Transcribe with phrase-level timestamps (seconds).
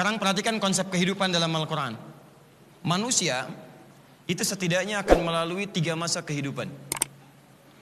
[0.00, 1.92] Sekarang perhatikan konsep kehidupan dalam Al-Quran.
[2.88, 3.44] Manusia
[4.24, 6.72] itu setidaknya akan melalui tiga masa kehidupan.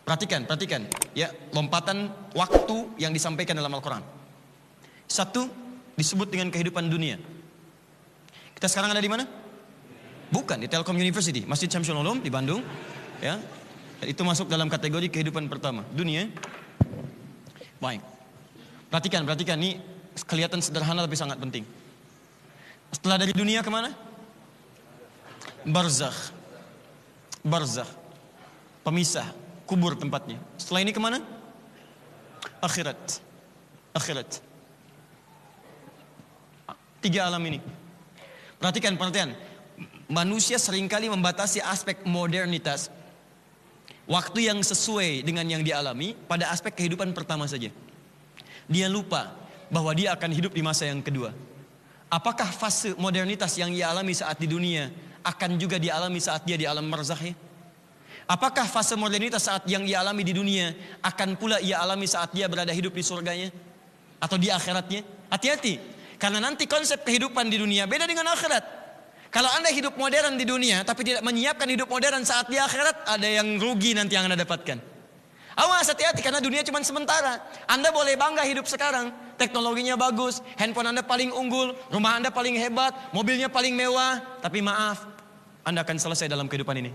[0.03, 0.83] Perhatikan, perhatikan.
[1.15, 4.03] Ya, lompatan waktu yang disampaikan dalam Al-Quran.
[5.07, 5.47] Satu,
[5.95, 7.23] disebut dengan kehidupan dunia.
[8.51, 9.23] Kita sekarang ada di mana?
[10.35, 12.67] Bukan, di Telkom University, Masjid Syamsul Ulum di Bandung.
[13.23, 13.39] Ya,
[14.03, 16.27] itu masuk dalam kategori kehidupan pertama, dunia.
[17.79, 18.03] Baik.
[18.91, 19.55] Perhatikan, perhatikan.
[19.63, 19.79] Ini
[20.27, 21.78] kelihatan sederhana tapi sangat penting.
[22.93, 23.93] Setelah dari dunia ke mana?
[25.65, 26.33] Barzakh.
[27.45, 27.91] Barzakh.
[28.85, 29.29] Pemisah.
[29.69, 30.41] Kubur tempatnya.
[30.57, 31.21] Setelah ini ke mana?
[32.65, 33.21] Akhirat.
[33.93, 34.41] Akhirat.
[36.99, 37.61] Tiga alam ini.
[38.59, 39.37] Perhatikan, perhatikan.
[40.09, 42.91] Manusia sering kali membatasi aspek modernitas.
[44.09, 47.69] Waktu yang sesuai dengan yang dialami pada aspek kehidupan pertama saja.
[48.65, 49.37] Dia lupa
[49.69, 51.31] bahwa dia akan hidup di masa yang kedua.
[52.09, 54.89] Apakah fase modernitas yang ia alami saat di dunia
[55.21, 57.37] akan juga dialami saat dia di alam marzahnya?
[58.29, 60.73] Apakah fase modernitas saat yang ia alami di dunia
[61.05, 63.49] akan pula ia alami saat dia berada hidup di surganya?
[64.21, 65.05] Atau di akhiratnya?
[65.29, 65.77] Hati-hati.
[66.17, 68.65] Karena nanti konsep kehidupan di dunia beda dengan akhirat.
[69.29, 73.29] Kalau anda hidup modern di dunia tapi tidak menyiapkan hidup modern saat di akhirat, ada
[73.29, 74.81] yang rugi nanti yang anda dapatkan.
[75.61, 77.37] Awas hati-hati karena dunia cuma sementara.
[77.69, 79.28] Anda boleh bangga hidup sekarang.
[79.39, 84.43] Teknologinya bagus, handphone Anda paling unggul, rumah Anda paling hebat, mobilnya paling mewah.
[84.43, 85.07] Tapi maaf,
[85.63, 86.91] Anda akan selesai dalam kehidupan ini.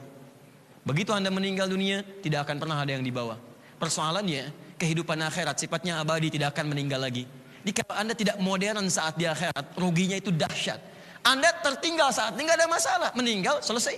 [0.83, 3.39] Begitu Anda meninggal dunia, tidak akan pernah ada yang dibawa.
[3.79, 7.23] Persoalannya, kehidupan akhirat sifatnya abadi tidak akan meninggal lagi.
[7.63, 10.83] Jika Anda tidak modern saat di akhirat, ruginya itu dahsyat.
[11.23, 13.95] Anda tertinggal saat ini ada masalah, meninggal selesai.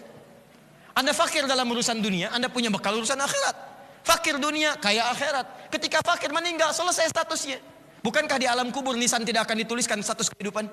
[0.93, 3.57] Anda fakir dalam urusan dunia, Anda punya bekal urusan akhirat.
[4.05, 5.73] Fakir dunia, kaya akhirat.
[5.73, 7.57] Ketika fakir meninggal, selesai statusnya.
[8.05, 10.69] Bukankah di alam kubur nisan tidak akan dituliskan status kehidupan?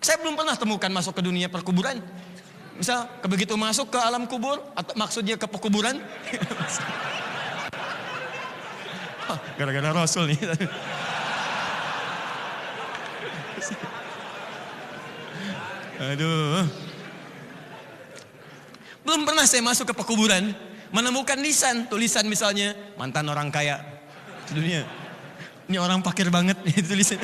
[0.00, 2.00] Saya belum pernah temukan masuk ke dunia perkuburan.
[2.80, 6.00] Misal, begitu masuk ke alam kubur, atau maksudnya ke pekuburan.
[9.60, 10.40] Gara-gara Rasul nih.
[16.16, 16.64] Aduh.
[19.04, 20.56] Belum pernah saya masuk ke pekuburan
[20.96, 23.84] menemukan lisan, tulisan misalnya mantan orang kaya
[24.48, 25.07] dunia.
[25.68, 26.56] Ini orang pakir banget
[26.88, 27.20] tulisan.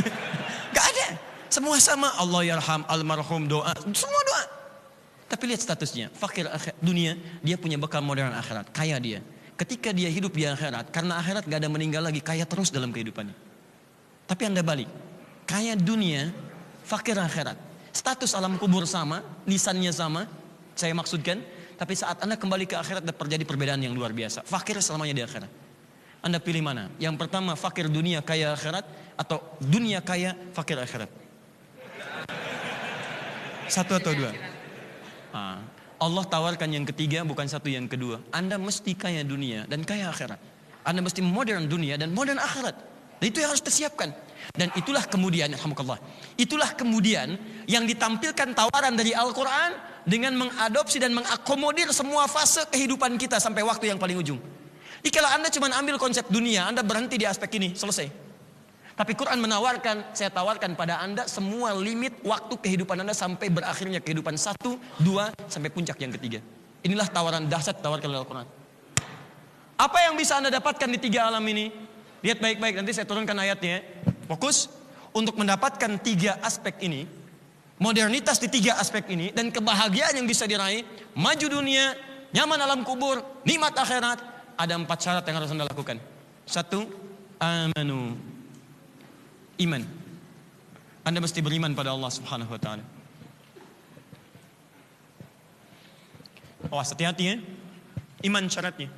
[0.70, 1.06] Gak ada.
[1.48, 4.44] Semua sama Allah yarham almarhum doa, semua doa.
[5.30, 9.24] Tapi lihat statusnya, fakir akhir, dunia, dia punya bekal modern akhirat, kaya dia.
[9.54, 13.34] Ketika dia hidup di akhirat, karena akhirat gak ada meninggal lagi, kaya terus dalam kehidupannya.
[14.28, 14.90] Tapi anda balik,
[15.48, 16.34] kaya dunia,
[16.84, 17.56] fakir akhirat.
[17.94, 20.26] Status alam kubur sama, lisannya sama,
[20.74, 21.38] saya maksudkan,
[21.78, 24.46] tapi saat Anda kembali ke akhirat terjadi perbedaan yang luar biasa.
[24.46, 25.50] Fakir selamanya di akhirat.
[26.24, 26.88] Anda pilih mana?
[26.96, 28.88] Yang pertama fakir dunia kaya akhirat
[29.20, 31.12] atau dunia kaya fakir akhirat?
[33.68, 34.32] Satu atau dua?
[35.36, 35.60] Ah,
[36.00, 38.24] Allah tawarkan yang ketiga bukan satu yang kedua.
[38.32, 40.40] Anda mesti kaya dunia dan kaya akhirat.
[40.88, 42.72] Anda mesti modern dunia dan modern akhirat.
[43.20, 44.08] Dan itu yang harus disiapkan.
[44.56, 46.00] Dan itulah kemudian, Alhamdulillah.
[46.40, 47.36] Itulah kemudian
[47.68, 49.76] yang ditampilkan tawaran dari Al-Quran
[50.08, 54.40] dengan mengadopsi dan mengakomodir semua fase kehidupan kita sampai waktu yang paling ujung.
[55.04, 58.08] Jadi kalau Anda cuma ambil konsep dunia, Anda berhenti di aspek ini, selesai.
[58.96, 64.40] Tapi Quran menawarkan, saya tawarkan pada Anda semua limit waktu kehidupan Anda sampai berakhirnya kehidupan
[64.40, 66.40] satu, dua, sampai puncak yang ketiga.
[66.88, 68.48] Inilah tawaran dahsyat tawarkan oleh Al-Quran.
[69.76, 71.68] Apa yang bisa Anda dapatkan di tiga alam ini?
[72.24, 73.84] Lihat baik-baik, nanti saya turunkan ayatnya.
[74.24, 74.72] Fokus
[75.12, 77.04] untuk mendapatkan tiga aspek ini,
[77.76, 80.80] modernitas di tiga aspek ini dan kebahagiaan yang bisa diraih,
[81.12, 81.92] maju dunia,
[82.32, 85.98] nyaman alam kubur, nikmat akhirat, ada empat syarat yang harus Anda lakukan.
[86.46, 86.86] Satu,
[87.38, 88.14] amanu.
[89.58, 89.82] Iman.
[91.04, 92.84] Anda mesti beriman pada Allah Subhanahu wa taala.
[96.72, 97.36] Awas hati-hati ya.
[98.24, 98.88] Iman syaratnya.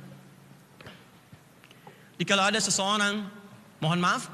[2.17, 3.27] Jika ada seseorang,
[3.77, 4.31] mohon maaf,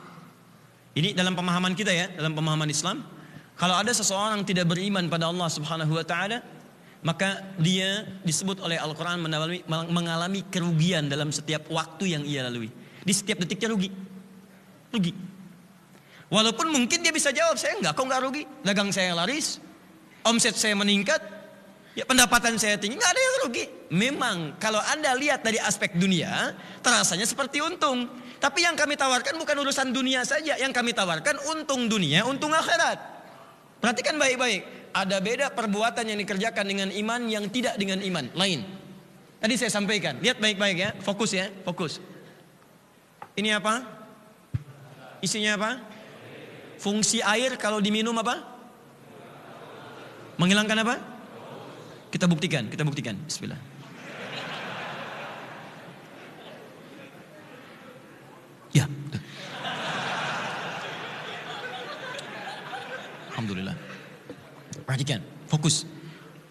[0.95, 3.03] ini dalam pemahaman kita ya, dalam pemahaman Islam,
[3.59, 6.39] kalau ada seseorang tidak beriman pada Allah Subhanahu wa taala,
[7.03, 9.19] maka dia disebut oleh Al-Qur'an
[9.67, 12.71] mengalami, kerugian dalam setiap waktu yang ia lalui.
[13.03, 13.91] Di setiap detiknya rugi.
[14.87, 15.13] Rugi.
[16.31, 18.43] Walaupun mungkin dia bisa jawab, saya enggak, kok enggak rugi?
[18.63, 19.59] Dagang saya laris,
[20.23, 21.19] omset saya meningkat,
[21.93, 23.65] ya pendapatan saya tinggi, enggak ada yang rugi.
[23.93, 28.07] Memang kalau Anda lihat dari aspek dunia, terasanya seperti untung.
[28.39, 32.97] Tapi yang kami tawarkan bukan urusan dunia saja, yang kami tawarkan untung dunia, untung akhirat.
[33.83, 34.82] Perhatikan baik-baik.
[34.93, 38.29] Ada beda perbuatan yang dikerjakan dengan iman yang tidak dengan iman.
[38.37, 38.61] Lain.
[39.41, 40.21] Tadi saya sampaikan.
[40.21, 40.89] Lihat baik-baik ya.
[41.01, 41.49] Fokus ya.
[41.65, 41.97] Fokus.
[43.33, 43.81] Ini apa?
[45.19, 45.81] Isinya apa?
[46.77, 48.39] Fungsi air kalau diminum apa?
[50.37, 50.95] Menghilangkan apa?
[52.13, 53.17] Kita buktikan, kita buktikan.
[53.25, 53.57] Bismillah.
[58.69, 58.85] Ya.
[63.33, 63.82] Alhamdulillah.
[64.93, 65.89] Perhatikan, fokus.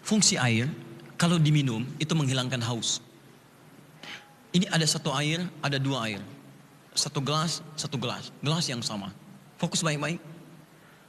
[0.03, 0.67] Fungsi air
[1.15, 2.99] kalau diminum itu menghilangkan haus.
[4.51, 6.19] Ini ada satu air, ada dua air.
[6.91, 8.35] Satu gelas, satu gelas.
[8.43, 9.15] Gelas yang sama.
[9.55, 10.19] Fokus baik-baik.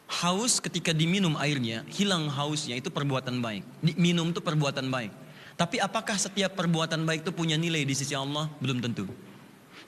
[0.07, 3.67] Haus ketika diminum airnya, hilang hausnya itu perbuatan baik.
[3.83, 5.11] Minum itu perbuatan baik.
[5.59, 8.47] Tapi apakah setiap perbuatan baik itu punya nilai di sisi Allah?
[8.63, 9.11] Belum tentu.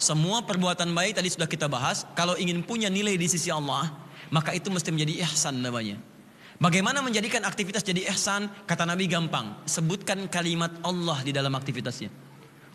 [0.02, 2.10] Semua perbuatan baik tadi sudah kita bahas.
[2.18, 3.94] Kalau ingin punya nilai di sisi Allah,
[4.34, 6.15] maka itu mesti menjadi ihsan namanya.
[6.56, 8.48] Bagaimana menjadikan aktivitas jadi ihsan?
[8.64, 9.60] Kata Nabi gampang.
[9.68, 12.08] Sebutkan kalimat Allah di dalam aktivitasnya.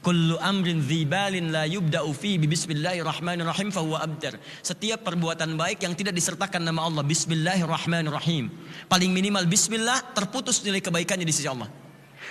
[0.02, 4.38] Kullu amrin dzibalin la yubda'u fi bismillahirrahmanirrahim fahuwa abdar.
[4.66, 8.50] Setiap perbuatan baik yang tidak disertakan nama Allah bismillahirrahmanirrahim.
[8.90, 11.70] Paling minimal bismillah terputus nilai kebaikannya di sisi Allah.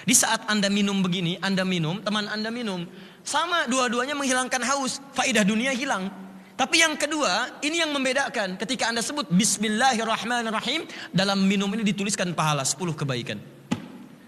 [0.06, 2.86] Di saat Anda minum begini, Anda minum, teman Anda minum,
[3.26, 6.29] sama dua-duanya menghilangkan haus, faidah dunia hilang.
[6.60, 8.60] Tapi yang kedua, ini yang membedakan.
[8.60, 13.40] Ketika Anda sebut Bismillahirrahmanirrahim, dalam minum ini dituliskan pahala 10 kebaikan.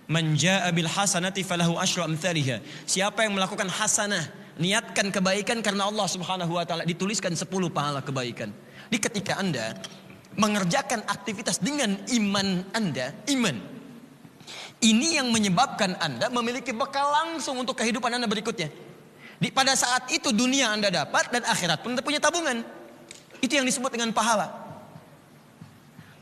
[0.09, 2.65] Menja'a bil hasanati falahu asyru amthaliha.
[2.89, 8.49] Siapa yang melakukan hasanah, niatkan kebaikan karena Allah Subhanahu wa taala dituliskan 10 pahala kebaikan.
[8.89, 9.77] Di ketika Anda
[10.33, 13.61] mengerjakan aktivitas dengan iman Anda, iman.
[14.81, 18.92] Ini yang menyebabkan Anda memiliki bekal langsung untuk kehidupan Anda berikutnya.
[19.43, 22.63] Di pada saat itu dunia Anda dapat dan akhirat pun Anda punya tabungan.
[23.43, 24.55] Itu yang disebut dengan pahala.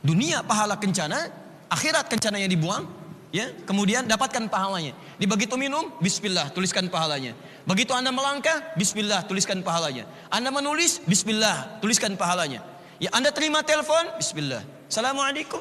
[0.01, 1.29] Dunia pahala kencana,
[1.69, 2.89] akhirat kencananya dibuang,
[3.29, 3.53] ya.
[3.69, 4.97] Kemudian dapatkan pahalanya.
[5.21, 7.37] Di begitu minum, bismillah, tuliskan pahalanya.
[7.69, 10.09] Begitu Anda melangkah, bismillah, tuliskan pahalanya.
[10.33, 12.65] Anda menulis, bismillah, tuliskan pahalanya.
[12.97, 14.65] Ya Anda terima telepon, bismillah.
[14.89, 15.61] Assalamualaikum.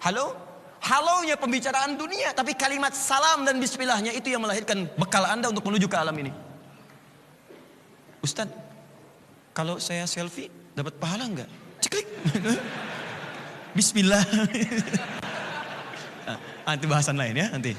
[0.00, 0.32] Halo?
[0.80, 5.92] Halonya pembicaraan dunia, tapi kalimat salam dan bismillahnya itu yang melahirkan bekal Anda untuk menuju
[5.92, 6.45] ke alam ini.
[8.26, 8.50] Ustaz,
[9.54, 11.46] kalau saya selfie dapat pahala enggak?
[11.78, 12.10] Ceklik.
[13.78, 14.18] Bismillah.
[16.66, 17.78] nanti bahasan lain ya nanti.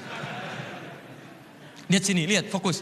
[1.92, 2.80] Lihat sini, lihat fokus.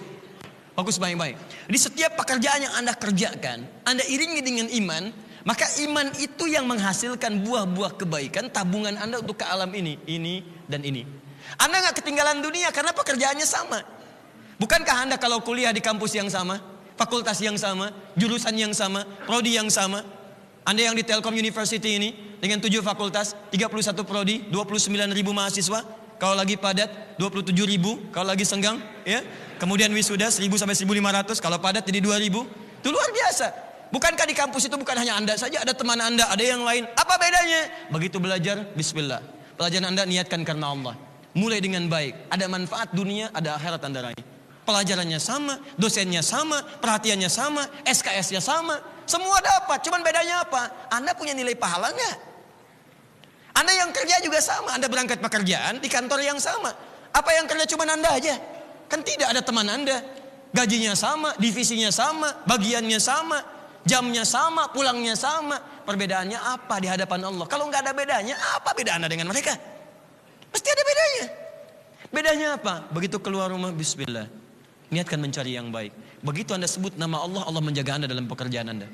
[0.77, 1.41] Fokus baik-baik.
[1.65, 5.09] Di setiap pekerjaan yang Anda kerjakan, Anda iringi dengan iman,
[5.41, 10.85] maka iman itu yang menghasilkan buah-buah kebaikan tabungan Anda untuk ke alam ini, ini dan
[10.85, 11.01] ini.
[11.57, 13.81] Anda nggak ketinggalan dunia karena pekerjaannya sama.
[14.61, 19.55] Bukankah Anda kalau kuliah di kampus yang sama, fakultas yang sama, jurusan yang sama, prodi
[19.55, 20.03] yang sama.
[20.65, 22.09] Anda yang di Telkom University ini
[22.41, 25.85] dengan 7 fakultas, 31 prodi, 29 ribu mahasiswa.
[26.15, 29.21] Kalau lagi padat 27 ribu, kalau lagi senggang, ya.
[29.61, 32.47] Kemudian wisuda 1000 sampai 1500, kalau padat jadi 2000.
[32.81, 33.47] Itu luar biasa.
[33.93, 36.89] Bukankah di kampus itu bukan hanya Anda saja, ada teman Anda, ada yang lain.
[36.97, 37.91] Apa bedanya?
[37.93, 39.21] Begitu belajar, bismillah.
[39.55, 40.95] Pelajaran Anda niatkan karena Allah.
[41.35, 42.31] Mulai dengan baik.
[42.31, 44.34] Ada manfaat dunia, ada akhirat Anda raih.
[44.65, 48.81] Pelajarannya sama, dosennya sama, perhatiannya sama, SKS-nya sama.
[49.05, 50.89] Semua dapat, cuman bedanya apa?
[50.89, 52.15] Anda punya nilai pahala nggak?
[53.55, 56.73] Anda yang kerja juga sama, Anda berangkat pekerjaan di kantor yang sama.
[57.13, 58.35] Apa yang kerja cuma Anda aja?
[58.89, 60.01] Kan tidak ada teman Anda.
[60.49, 63.39] Gajinya sama, divisinya sama, bagiannya sama,
[63.85, 65.61] jamnya sama, pulangnya sama.
[65.85, 67.45] Perbedaannya apa di hadapan Allah?
[67.45, 69.53] Kalau nggak ada bedanya, apa beda Anda dengan mereka?
[70.49, 71.25] Pasti ada bedanya.
[72.09, 72.89] Bedanya apa?
[72.89, 74.44] Begitu keluar rumah, Bismillah.
[74.93, 75.93] Niatkan mencari yang baik.
[76.21, 78.87] Begitu Anda sebut nama Allah, Allah menjaga Anda dalam pekerjaan Anda.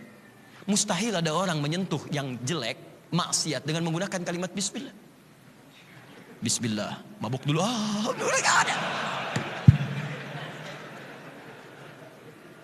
[0.70, 4.94] Mustahil ada orang menyentuh yang jelek, maksiat dengan menggunakan kalimat bismillah.
[6.42, 7.62] Bismillah, mabuk dulu.
[7.62, 8.76] Ah, ada.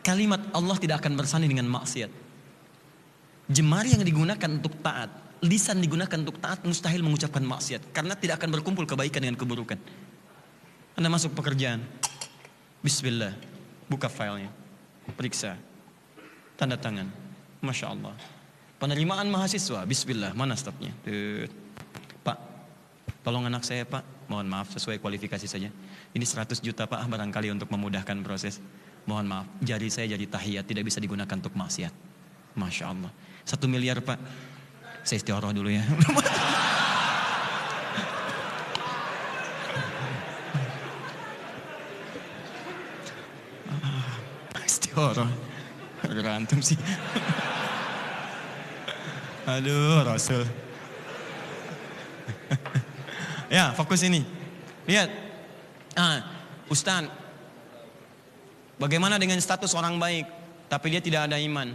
[0.01, 2.09] Kalimat Allah tidak akan bersanding dengan maksiat.
[3.51, 5.11] Jemari yang digunakan untuk taat,
[5.43, 9.77] lisan digunakan untuk taat mustahil mengucapkan maksiat karena tidak akan berkumpul kebaikan dengan keburukan.
[10.97, 11.85] Anda masuk pekerjaan,
[12.81, 13.33] Bismillah.
[13.89, 14.51] Buka filenya.
[15.15, 15.55] Periksa.
[16.59, 17.07] Tanda tangan.
[17.63, 18.13] Masya Allah.
[18.77, 19.81] Penerimaan mahasiswa.
[19.87, 20.37] Bismillah.
[20.37, 20.93] Mana stopnya?
[22.21, 22.37] Pak.
[23.25, 24.03] Tolong anak saya pak.
[24.27, 25.71] Mohon maaf sesuai kualifikasi saja.
[26.11, 28.59] Ini 100 juta pak barangkali untuk memudahkan proses.
[29.07, 29.45] Mohon maaf.
[29.63, 30.65] Jari saya jadi tahiyat.
[30.67, 31.93] Tidak bisa digunakan untuk maksiat.
[32.59, 33.11] Masya Allah.
[33.47, 34.19] Satu miliar pak.
[35.07, 35.81] Saya istioroh dulu ya.
[44.97, 45.29] Orang
[46.01, 46.77] berantem sih.
[49.45, 50.43] Aduh, Rasul.
[53.53, 54.25] ya, fokus ini.
[54.89, 55.09] Lihat.
[55.93, 56.25] Ah,
[56.67, 57.07] Ustaz.
[58.77, 60.25] Bagaimana dengan status orang baik,
[60.69, 61.73] tapi dia tidak ada iman?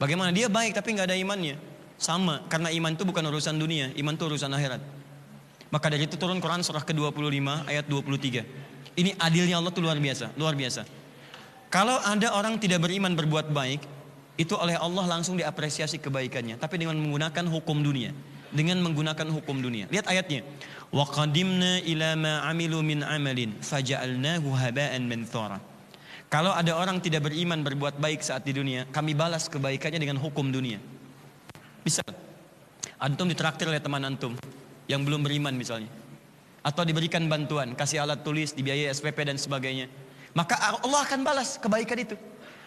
[0.00, 1.54] Bagaimana dia baik tapi nggak ada imannya?
[2.00, 4.80] Sama, karena iman itu bukan urusan dunia, iman itu urusan akhirat.
[5.70, 8.98] Maka dari itu turun Quran surah ke-25 ayat 23.
[8.98, 10.99] Ini adilnya Allah itu luar biasa, luar biasa.
[11.70, 13.86] Kalau ada orang tidak beriman berbuat baik,
[14.34, 18.10] itu oleh Allah langsung diapresiasi kebaikannya, tapi dengan menggunakan hukum dunia.
[18.50, 19.86] Dengan menggunakan hukum dunia.
[19.86, 20.42] Lihat ayatnya.
[20.90, 25.62] Wa qadimna ila ma amilu min amalin faja'alnahu haba'an manthura.
[26.26, 30.50] Kalau ada orang tidak beriman berbuat baik saat di dunia, kami balas kebaikannya dengan hukum
[30.50, 30.82] dunia.
[31.86, 32.02] Bisa.
[32.98, 34.34] Antum ditraktir oleh teman antum
[34.90, 35.90] yang belum beriman misalnya.
[36.66, 39.86] Atau diberikan bantuan, kasih alat tulis, dibiayai SPP dan sebagainya.
[40.34, 42.16] Maka Allah akan balas kebaikan itu.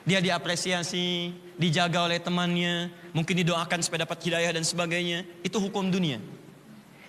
[0.04, 5.24] Dia diapresiasi, dijaga oleh temannya, mungkin didoakan supaya dapat hidayah dan sebagainya.
[5.40, 6.20] Itu hukum dunia.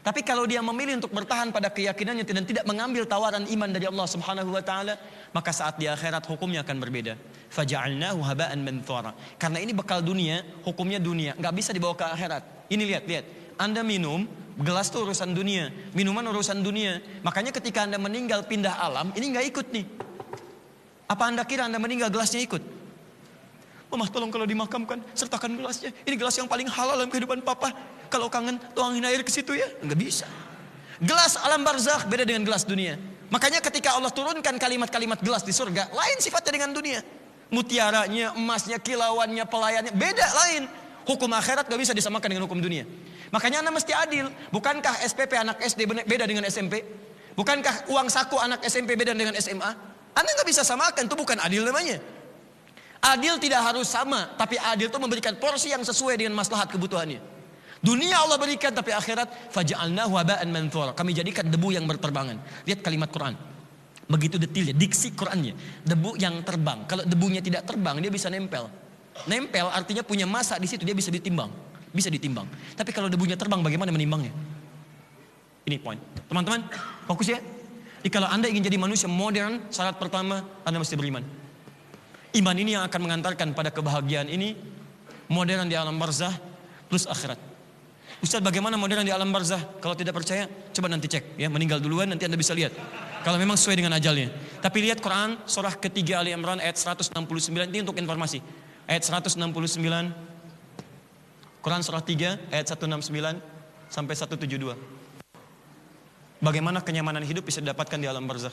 [0.04, 4.04] Tapi kalau dia memilih untuk bertahan pada keyakinannya dan tidak mengambil tawaran iman dari Allah
[4.04, 5.00] Subhanahu wa taala,
[5.32, 7.16] maka saat di akhirat hukumnya akan berbeda.
[7.48, 9.16] Faja'alnahu haba'an manthura.
[9.40, 12.68] Karena ini bekal dunia, hukumnya dunia, nggak bisa dibawa ke akhirat.
[12.68, 13.24] Ini lihat, lihat.
[13.56, 14.28] Anda minum,
[14.60, 17.00] gelas itu urusan dunia, minuman urusan dunia.
[17.24, 20.03] Makanya ketika Anda meninggal pindah alam, ini nggak ikut nih.
[21.04, 22.62] Apa Anda kira Anda meninggal gelasnya ikut?
[23.94, 25.94] Mama tolong kalau dimakamkan, sertakan gelasnya.
[26.02, 27.70] Ini gelas yang paling halal dalam kehidupan papa.
[28.10, 29.70] Kalau kangen, tuangin air ke situ ya.
[29.78, 30.26] Enggak bisa.
[30.98, 32.98] Gelas alam barzakh beda dengan gelas dunia.
[33.30, 37.06] Makanya ketika Allah turunkan kalimat-kalimat gelas di surga, lain sifatnya dengan dunia.
[37.54, 40.66] Mutiaranya, emasnya, kilauannya, pelayannya, beda lain.
[41.06, 42.88] Hukum akhirat gak bisa disamakan dengan hukum dunia.
[43.30, 44.26] Makanya anda mesti adil.
[44.50, 46.82] Bukankah SPP anak SD beda dengan SMP?
[47.38, 49.93] Bukankah uang saku anak SMP beda dengan SMA?
[50.14, 51.98] Anda nggak bisa samakan, itu bukan adil namanya.
[53.04, 57.20] Adil tidak harus sama, tapi adil itu memberikan porsi yang sesuai dengan maslahat kebutuhannya.
[57.84, 60.96] Dunia Allah berikan, tapi akhirat faja'alnahu haba'an manthura.
[60.96, 62.40] Kami jadikan debu yang berterbangan.
[62.64, 63.36] Lihat kalimat Quran.
[64.08, 65.52] Begitu detailnya, diksi Qurannya.
[65.84, 66.88] Debu yang terbang.
[66.88, 68.72] Kalau debunya tidak terbang, dia bisa nempel.
[69.28, 71.52] Nempel artinya punya masa di situ, dia bisa ditimbang.
[71.92, 72.48] Bisa ditimbang.
[72.72, 74.32] Tapi kalau debunya terbang, bagaimana menimbangnya?
[75.68, 76.00] Ini poin.
[76.24, 76.64] Teman-teman,
[77.04, 77.40] fokus ya.
[78.04, 81.24] Jadi kalau Anda ingin jadi manusia modern, syarat pertama Anda mesti beriman.
[82.36, 84.52] Iman ini yang akan mengantarkan pada kebahagiaan ini
[85.32, 86.36] modern di alam barzah
[86.92, 87.40] plus akhirat.
[88.20, 89.80] Ustaz bagaimana modern di alam barzah?
[89.80, 90.44] Kalau tidak percaya,
[90.76, 92.76] coba nanti cek ya, meninggal duluan nanti Anda bisa lihat.
[93.24, 94.28] Kalau memang sesuai dengan ajalnya.
[94.60, 97.08] Tapi lihat Quran surah ketiga Ali Imran ayat 169
[97.72, 98.44] ini untuk informasi.
[98.84, 99.40] Ayat 169
[101.64, 103.40] Quran surah 3 ayat 169
[103.88, 104.93] sampai 172.
[106.44, 108.52] Bagaimana kenyamanan hidup bisa didapatkan di alam barzah?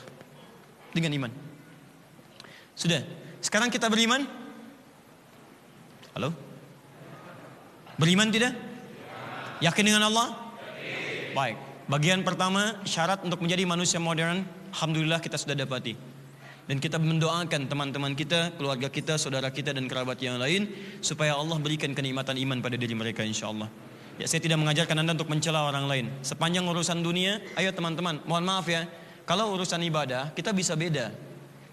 [0.96, 1.32] Dengan iman.
[2.72, 3.04] Sudah,
[3.44, 4.24] sekarang kita beriman?
[6.16, 6.32] Halo?
[8.00, 8.56] Beriman tidak?
[9.60, 10.32] Yakin dengan Allah?
[11.36, 11.56] Baik.
[11.84, 14.40] Bagian pertama syarat untuk menjadi manusia modern,
[14.72, 15.92] alhamdulillah kita sudah dapati.
[16.64, 20.72] Dan kita mendoakan teman-teman kita, keluarga kita, saudara kita dan kerabat yang lain
[21.04, 23.68] supaya Allah berikan kenikmatan iman pada diri mereka insya Allah.
[24.22, 26.06] Ya saya tidak mengajarkan Anda untuk mencela orang lain.
[26.22, 28.86] Sepanjang urusan dunia, ayo teman-teman, mohon maaf ya.
[29.26, 31.10] Kalau urusan ibadah, kita bisa beda.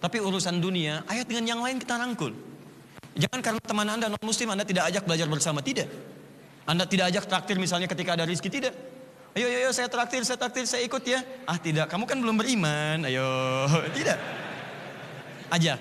[0.02, 2.34] Tapi urusan dunia, ayat dengan yang lain kita rangkul.
[3.14, 5.94] Jangan karena teman Anda non muslim Anda tidak ajak belajar bersama, tidak.
[6.66, 8.74] Anda tidak ajak traktir misalnya ketika ada rizki, tidak.
[9.38, 11.22] Ayo, ayo, ayo saya traktir, saya traktir, saya ikut ya.
[11.46, 13.30] Ah tidak, kamu kan belum beriman, ayo.
[13.94, 14.18] Tidak.
[15.54, 15.78] Ajak.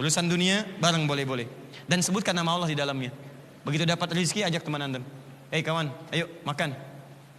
[0.00, 1.44] Urusan dunia bareng boleh-boleh.
[1.84, 3.12] Dan sebutkan nama Allah di dalamnya.
[3.60, 5.17] Begitu dapat rizki, ajak teman Anda.
[5.48, 6.76] Hei kawan, ayo makan.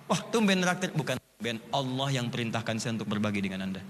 [0.09, 0.89] Wah tumben traktir.
[0.97, 3.85] Bukan, ben Allah yang perintahkan saya untuk berbagi dengan Anda.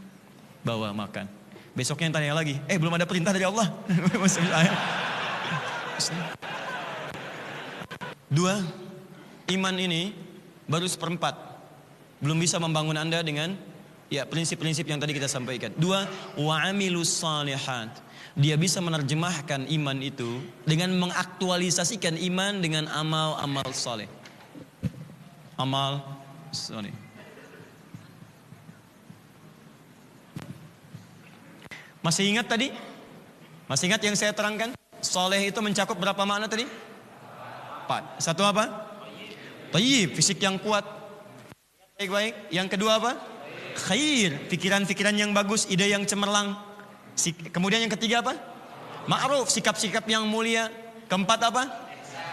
[0.60, 1.24] Bawa makan.
[1.72, 3.72] Besoknya yang tanya lagi, eh belum ada perintah dari Allah.
[8.36, 8.60] Dua,
[9.56, 10.12] iman ini
[10.68, 11.40] baru seperempat.
[12.20, 13.56] Belum bisa membangun anda dengan
[14.12, 15.72] ya prinsip-prinsip yang tadi kita sampaikan.
[15.80, 16.04] Dua,
[16.36, 17.96] wa amilus salihat.
[18.40, 24.08] Dia bisa menerjemahkan iman itu dengan mengaktualisasikan iman dengan amal-amal saleh.
[25.60, 26.00] Amal
[26.56, 26.96] saleh.
[32.00, 32.72] Masih ingat tadi?
[33.68, 34.72] Masih ingat yang saya terangkan?
[35.04, 36.64] Soleh itu mencakup berapa makna tadi?
[37.84, 38.24] Empat.
[38.24, 38.72] Satu apa?
[39.76, 40.88] Tayyib, fisik yang kuat.
[42.00, 42.56] Baik-baik.
[42.56, 43.20] Yang kedua apa?
[43.76, 46.69] Khair, pikiran-pikiran yang bagus, ide yang cemerlang.
[47.52, 48.34] Kemudian yang ketiga apa?
[49.10, 50.72] Ma'ruf, sikap-sikap yang mulia.
[51.10, 51.64] Keempat apa?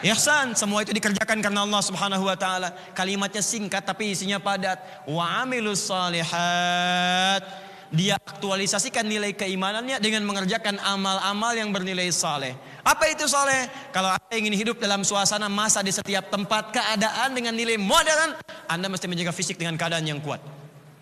[0.05, 2.71] Ihsan, semua itu dikerjakan karena Allah Subhanahu wa taala.
[2.93, 4.77] Kalimatnya singkat tapi isinya padat.
[5.09, 12.53] Wa amilus salihat dia aktualisasikan nilai keimanannya dengan mengerjakan amal-amal yang bernilai saleh.
[12.83, 13.71] Apa itu saleh?
[13.95, 18.91] Kalau Anda ingin hidup dalam suasana masa di setiap tempat keadaan dengan nilai modern, Anda
[18.91, 20.43] mesti menjaga fisik dengan keadaan yang kuat.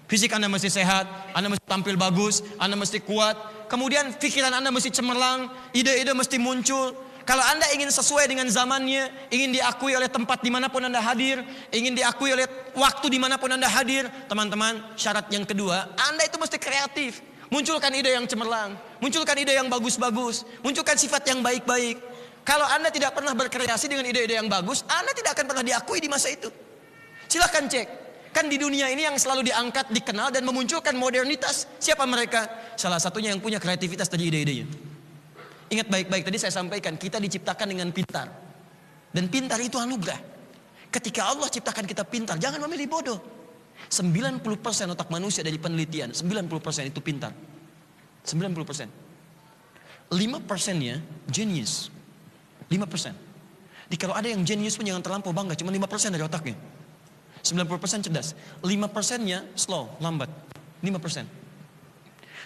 [0.05, 3.37] Fisik Anda mesti sehat, Anda mesti tampil bagus, Anda mesti kuat.
[3.67, 6.93] Kemudian pikiran Anda mesti cemerlang, ide-ide mesti muncul.
[7.25, 11.41] Kalau Anda ingin sesuai dengan zamannya, ingin diakui oleh tempat di mana pun Anda hadir,
[11.73, 12.45] ingin diakui oleh
[12.77, 17.25] waktu di mana pun Anda hadir, teman-teman, syarat yang kedua, Anda itu mesti kreatif.
[17.49, 21.97] Munculkan ide yang cemerlang, munculkan ide yang bagus-bagus, munculkan sifat yang baik-baik.
[22.45, 26.13] Kalau Anda tidak pernah berkreasi dengan ide-ide yang bagus, Anda tidak akan pernah diakui di
[26.13, 26.53] masa itu.
[27.25, 28.04] Silahkan cek.
[28.35, 31.71] Kan di dunia ini yang selalu diangkat, dikenal dan memunculkan modernitas.
[31.79, 32.75] Siapa mereka?
[32.75, 34.67] Salah satunya yang punya kreativitas tadi ide-idenya.
[35.71, 38.27] Ingat baik-baik tadi saya sampaikan, kita diciptakan dengan pintar.
[39.15, 40.19] Dan pintar itu anugerah.
[40.91, 43.23] Ketika Allah ciptakan kita pintar, jangan memilih bodoh.
[43.87, 44.43] 90%
[44.91, 47.31] otak manusia dari penelitian, 90% itu pintar.
[48.27, 50.11] 90%.
[50.11, 50.95] 5%-nya
[51.31, 51.87] genius.
[52.67, 53.15] 5%.
[53.87, 56.59] Jadi kalau ada yang genius pun jangan terlampau bangga, cuma 5% dari otaknya.
[57.45, 58.33] 90% cerdas.
[58.65, 60.33] 5%-nya slow, lambat.
[60.81, 61.29] 5%.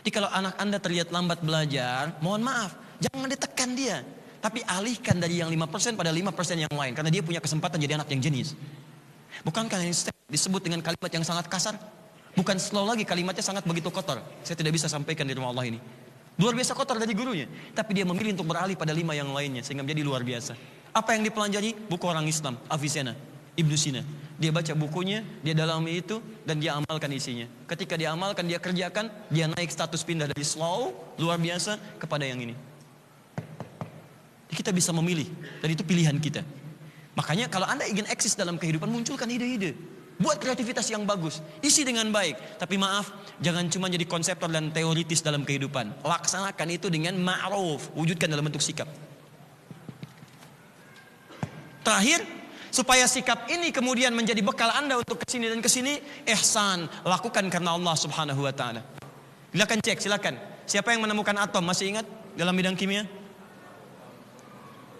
[0.02, 4.02] Jadi kalau anak Anda terlihat lambat belajar, mohon maaf, Jangan ditekan dia.
[4.38, 6.92] Tapi alihkan dari yang 5% pada 5% yang lain.
[6.94, 8.54] Karena dia punya kesempatan jadi anak yang jenis.
[9.42, 9.94] Bukankah yang
[10.30, 11.74] disebut dengan kalimat yang sangat kasar?
[12.34, 14.22] Bukan slow lagi kalimatnya sangat begitu kotor.
[14.46, 15.78] Saya tidak bisa sampaikan di rumah Allah ini.
[16.38, 17.50] Luar biasa kotor dari gurunya.
[17.74, 19.66] Tapi dia memilih untuk beralih pada lima yang lainnya.
[19.66, 20.54] Sehingga menjadi luar biasa.
[20.94, 21.74] Apa yang dipelajari?
[21.90, 22.54] Buku orang Islam.
[22.70, 23.18] Avicenna.
[23.58, 24.06] Ibnu Sina.
[24.38, 27.50] Dia baca bukunya, dia dalami itu, dan dia amalkan isinya.
[27.66, 32.38] Ketika dia amalkan, dia kerjakan, dia naik status pindah dari slow, luar biasa, kepada yang
[32.38, 32.54] ini.
[34.46, 35.26] Kita bisa memilih
[35.58, 36.46] dan itu pilihan kita.
[37.18, 39.74] Makanya kalau Anda ingin eksis dalam kehidupan munculkan ide-ide.
[40.18, 42.58] Buat kreativitas yang bagus, isi dengan baik.
[42.58, 45.94] Tapi maaf, jangan cuma jadi konseptor dan teoritis dalam kehidupan.
[46.02, 48.90] Laksanakan itu dengan ma'ruf, wujudkan dalam bentuk sikap.
[51.86, 52.26] Terakhir,
[52.68, 55.98] supaya sikap ini kemudian menjadi bekal Anda untuk ke sini dan ke sini,
[56.28, 58.84] ihsan, lakukan karena Allah Subhanahu wa taala.
[59.52, 60.34] Silakan cek, silakan.
[60.68, 61.64] Siapa yang menemukan atom?
[61.64, 62.04] Masih ingat
[62.36, 63.08] dalam bidang kimia?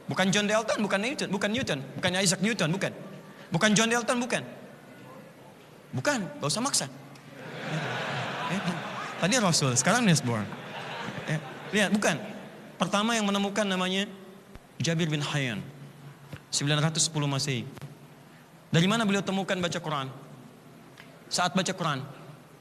[0.08, 2.92] Bukan John Dalton, bukan Newton, bukan Newton, bukan Isaac Newton, bukan.
[3.52, 4.42] Bukan John Dalton, bukan.
[5.92, 6.86] Bukan, gak usah maksa.
[8.48, 8.60] Ya,
[9.20, 10.40] tadi Rasul, sekarang Bohr.
[11.28, 11.38] Ya,
[11.76, 12.16] lihat, bukan.
[12.80, 14.08] Pertama yang menemukan namanya
[14.80, 15.60] Jabir bin Hayyan.
[16.50, 17.62] 910 Masehi.
[18.68, 20.08] Dari mana beliau temukan baca Quran?
[21.28, 22.00] Saat baca Quran,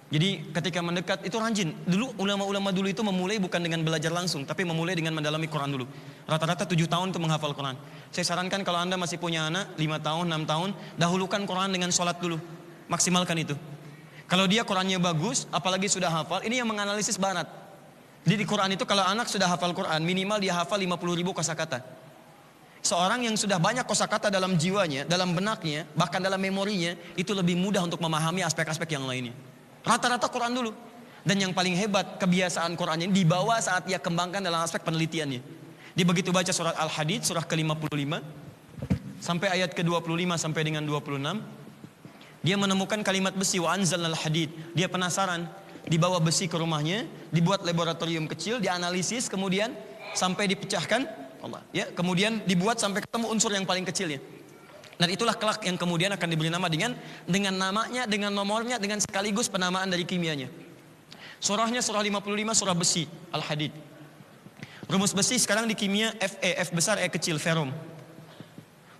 [0.08, 1.76] jadi ketika mendekat itu rajin.
[1.84, 5.86] Dulu ulama-ulama dulu itu memulai bukan dengan belajar langsung, tapi memulai dengan mendalami Quran dulu.
[6.23, 7.76] Rata-rata tujuh tahun untuk menghafal Quran.
[8.15, 12.23] Saya sarankan kalau anda masih punya anak lima tahun, enam tahun, dahulukan Quran dengan sholat
[12.23, 12.39] dulu.
[12.88, 13.56] Maksimalkan itu.
[14.32, 17.47] Kalau dia Qurannya bagus, apalagi sudah hafal, ini yang menganalisis barat.
[18.23, 21.84] Jadi di Quran itu kalau anak sudah hafal Quran, minimal dia hafal 50 ribu kosakata.
[22.88, 27.84] Seorang yang sudah banyak kosakata dalam jiwanya, dalam benaknya, bahkan dalam memorinya, itu lebih mudah
[27.84, 29.36] untuk memahami aspek-aspek yang lainnya.
[29.84, 30.71] Rata-rata Quran dulu.
[31.28, 35.43] Dan yang paling hebat kebiasaan Qurannya dibawa saat ia kembangkan dalam aspek penelitiannya.
[35.91, 38.23] Dia begitu baca surat Al-Hadid surah ke-55
[39.19, 41.19] sampai ayat ke-25 sampai dengan 26
[42.47, 44.47] dia menemukan kalimat besi wa anzalnal hadid.
[44.71, 45.52] Dia penasaran,
[45.84, 49.76] dibawa besi ke rumahnya, dibuat laboratorium kecil, dianalisis kemudian
[50.15, 54.21] sampai dipecahkan Allah ya, kemudian dibuat sampai ketemu unsur yang paling kecilnya.
[54.97, 56.97] Dan itulah kelak yang kemudian akan diberi nama dengan
[57.30, 60.50] dengan namanya, dengan nomornya, dengan sekaligus penamaan dari kimianya.
[61.38, 63.69] Surahnya surah 55 surah besi Al-Hadid.
[64.89, 67.69] Rumus besi sekarang di kimia Fe, F besar, E kecil, ferum.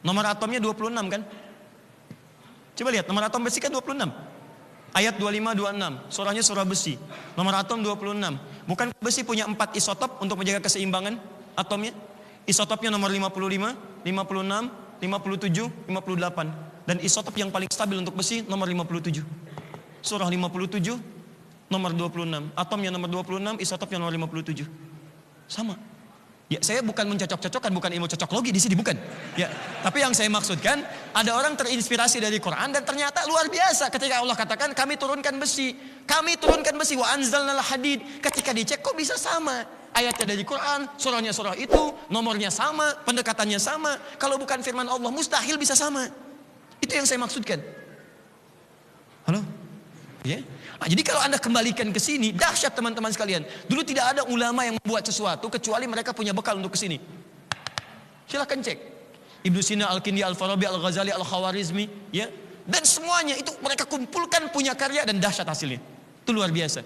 [0.06, 1.22] Nomor atomnya 26 kan?
[2.78, 4.06] Coba lihat, nomor atom besi kan 26.
[4.94, 6.14] Ayat 25, 26.
[6.14, 6.94] Surahnya surah besi.
[7.34, 8.38] Nomor atom 26.
[8.70, 11.18] Bukan besi punya 4 isotop untuk menjaga keseimbangan
[11.58, 11.98] atomnya?
[12.48, 16.88] Isotopnya nomor 55, 56, 57, 58.
[16.88, 19.20] Dan isotop yang paling stabil untuk besi nomor 57.
[20.00, 20.96] Surah 57
[21.68, 22.56] nomor 26.
[22.56, 24.64] Atomnya nomor 26, isotopnya nomor 57.
[25.52, 25.76] Sama.
[26.48, 28.96] Ya, saya bukan mencocok-cocokkan, bukan ilmu cocok logi di sini, bukan.
[29.36, 29.52] Ya,
[29.84, 30.80] tapi yang saya maksudkan,
[31.12, 35.76] ada orang terinspirasi dari Quran dan ternyata luar biasa ketika Allah katakan kami turunkan besi,
[36.08, 38.00] kami turunkan besi wa anzalnal hadid.
[38.24, 39.68] Ketika dicek kok bisa sama?
[39.98, 43.98] Ayatnya dari Quran, surahnya surah itu, nomornya sama, pendekatannya sama.
[44.22, 46.06] Kalau bukan firman Allah, mustahil bisa sama.
[46.78, 47.58] Itu yang saya maksudkan.
[49.26, 49.42] Halo?
[50.22, 50.46] Ya?
[50.78, 53.42] Nah, jadi kalau Anda kembalikan ke sini, dahsyat teman-teman sekalian.
[53.66, 57.02] Dulu tidak ada ulama yang membuat sesuatu kecuali mereka punya bekal untuk ke sini.
[58.30, 58.78] Silahkan cek.
[59.48, 62.30] Ibnu Sina, Al-Kindi, Al-Farabi, Al-Ghazali, Al-Khawarizmi, ya.
[62.68, 65.80] Dan semuanya itu mereka kumpulkan punya karya dan dahsyat hasilnya.
[66.22, 66.84] Itu luar biasa.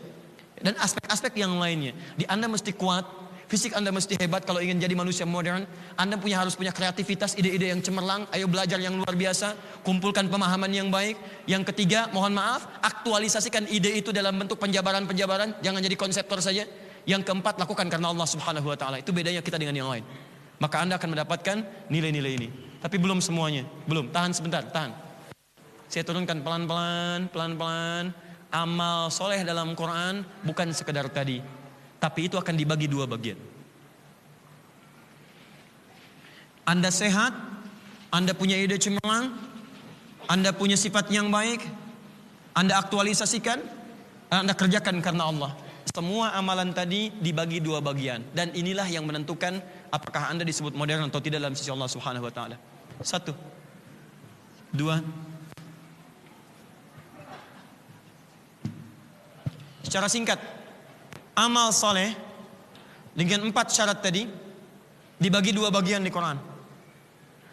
[0.62, 1.94] Dan aspek-aspek yang lainnya.
[2.16, 3.04] Di Anda mesti kuat,
[3.52, 5.68] fisik Anda mesti hebat kalau ingin jadi manusia modern.
[6.00, 8.30] Anda punya harus punya kreativitas, ide-ide yang cemerlang.
[8.32, 11.20] Ayo belajar yang luar biasa, kumpulkan pemahaman yang baik.
[11.50, 16.64] Yang ketiga, mohon maaf, aktualisasikan ide itu dalam bentuk penjabaran-penjabaran, jangan jadi konseptor saja.
[17.04, 19.02] Yang keempat, lakukan karena Allah Subhanahu wa taala.
[19.02, 20.06] Itu bedanya kita dengan yang lain.
[20.62, 21.58] maka Anda akan mendapatkan
[21.90, 22.50] nilai-nilai ini.
[22.78, 24.14] Tapi belum semuanya, belum.
[24.14, 24.94] Tahan sebentar, tahan.
[25.90, 28.14] Saya turunkan pelan-pelan, pelan-pelan.
[28.52, 31.40] Amal soleh dalam Quran bukan sekedar tadi,
[32.04, 33.40] tapi itu akan dibagi dua bagian.
[36.68, 37.32] Anda sehat,
[38.12, 39.32] Anda punya ide cemerlang,
[40.28, 41.64] Anda punya sifat yang baik,
[42.52, 43.60] Anda aktualisasikan,
[44.28, 45.52] Anda kerjakan karena Allah.
[45.92, 49.60] Semua amalan tadi dibagi dua bagian dan inilah yang menentukan
[49.92, 52.56] apakah Anda disebut modern atau tidak dalam sisi Allah Subhanahu wa taala.
[53.04, 53.36] Satu.
[54.72, 55.00] Dua.
[59.82, 60.38] Secara singkat,
[61.36, 62.14] amal soleh
[63.18, 64.30] dengan empat syarat tadi
[65.18, 66.38] dibagi dua bagian di Quran.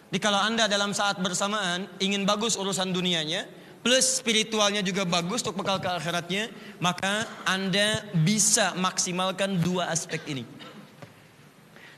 [0.09, 3.45] Jadi kalau anda dalam saat bersamaan ingin bagus urusan dunianya,
[3.85, 6.49] plus spiritualnya juga bagus untuk bekal ke akhiratnya,
[6.81, 10.49] maka anda bisa maksimalkan dua aspek ini.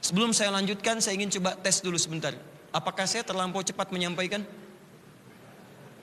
[0.01, 2.35] Sebelum saya lanjutkan, saya ingin coba tes dulu sebentar.
[2.75, 4.43] Apakah saya terlampau cepat menyampaikan?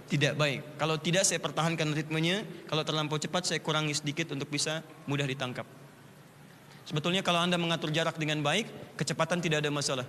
[0.08, 0.80] Tidak baik.
[0.80, 2.48] Kalau tidak saya pertahankan ritmenya.
[2.72, 5.68] Kalau terlampau cepat saya kurangi sedikit untuk bisa mudah ditangkap.
[6.88, 10.08] Sebetulnya kalau Anda mengatur jarak dengan baik, kecepatan tidak ada masalah.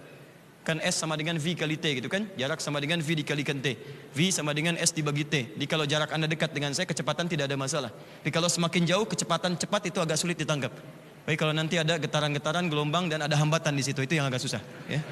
[0.63, 2.31] Kan S sama dengan V kali T gitu kan?
[2.39, 3.75] Jarak sama dengan V dikalikan T.
[4.15, 5.59] V sama dengan S dibagi T.
[5.59, 7.91] Jadi kalau jarak Anda dekat dengan saya, kecepatan tidak ada masalah.
[7.91, 10.71] Tapi kalau semakin jauh, kecepatan cepat itu agak sulit ditangkap.
[11.27, 14.63] Baik kalau nanti ada getaran-getaran, gelombang dan ada hambatan di situ, itu yang agak susah.
[14.87, 15.03] Ya.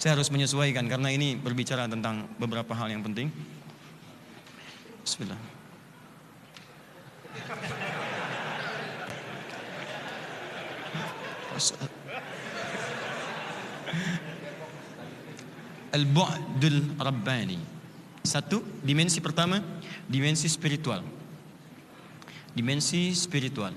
[0.00, 3.28] Saya harus menyesuaikan karena ini berbicara tentang beberapa hal yang penting.
[5.04, 5.36] Bismillah.
[15.92, 17.60] Al-bu'dul rabbani.
[18.24, 19.60] Satu, dimensi pertama,
[20.08, 21.04] dimensi spiritual.
[22.56, 23.76] Dimensi spiritual.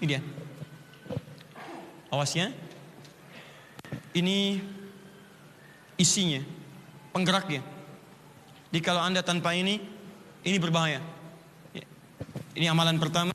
[0.00, 0.24] Ini dia.
[2.08, 2.48] Awas ya,
[4.12, 4.60] ini
[5.96, 6.40] isinya,
[7.12, 7.64] penggeraknya.
[8.72, 9.80] Jadi kalau Anda tanpa ini,
[10.44, 11.00] ini berbahaya.
[11.76, 11.84] Ya.
[12.56, 13.32] Ini amalan pertama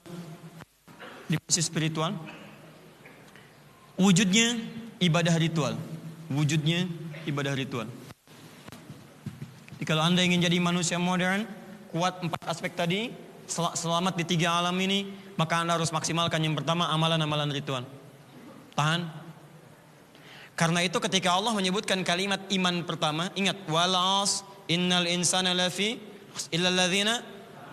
[1.29, 2.13] di sisi spiritual.
[3.97, 4.57] Wujudnya
[5.01, 5.77] ibadah ritual.
[6.29, 6.85] Wujudnya
[7.25, 7.89] ibadah ritual.
[9.77, 11.45] Jadi kalau Anda ingin jadi manusia modern,
[11.93, 13.13] kuat empat aspek tadi,
[13.49, 17.85] selamat di tiga alam ini, maka Anda harus maksimalkan yang pertama amalan-amalan ritual.
[18.73, 19.05] Tahan,
[20.57, 26.01] karena itu ketika Allah menyebutkan kalimat iman pertama, ingat walas innal insana lafi
[26.49, 27.21] illalladzina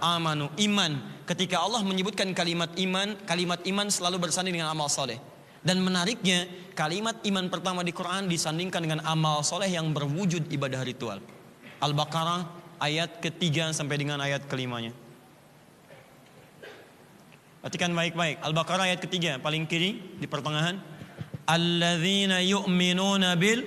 [0.04, 0.52] amanu.
[0.60, 1.00] Iman.
[1.24, 5.16] Ketika Allah menyebutkan kalimat iman, kalimat iman selalu bersanding dengan amal soleh.
[5.64, 6.44] Dan menariknya,
[6.76, 11.24] kalimat iman pertama di Quran disandingkan dengan amal soleh yang berwujud ibadah ritual.
[11.80, 12.44] Al-Baqarah
[12.84, 14.92] ayat ketiga sampai dengan ayat kelimanya.
[17.64, 18.44] Perhatikan baik-baik.
[18.44, 20.76] Al-Baqarah ayat ketiga, paling kiri di pertengahan
[21.44, 23.64] alladzina yu'minuna bil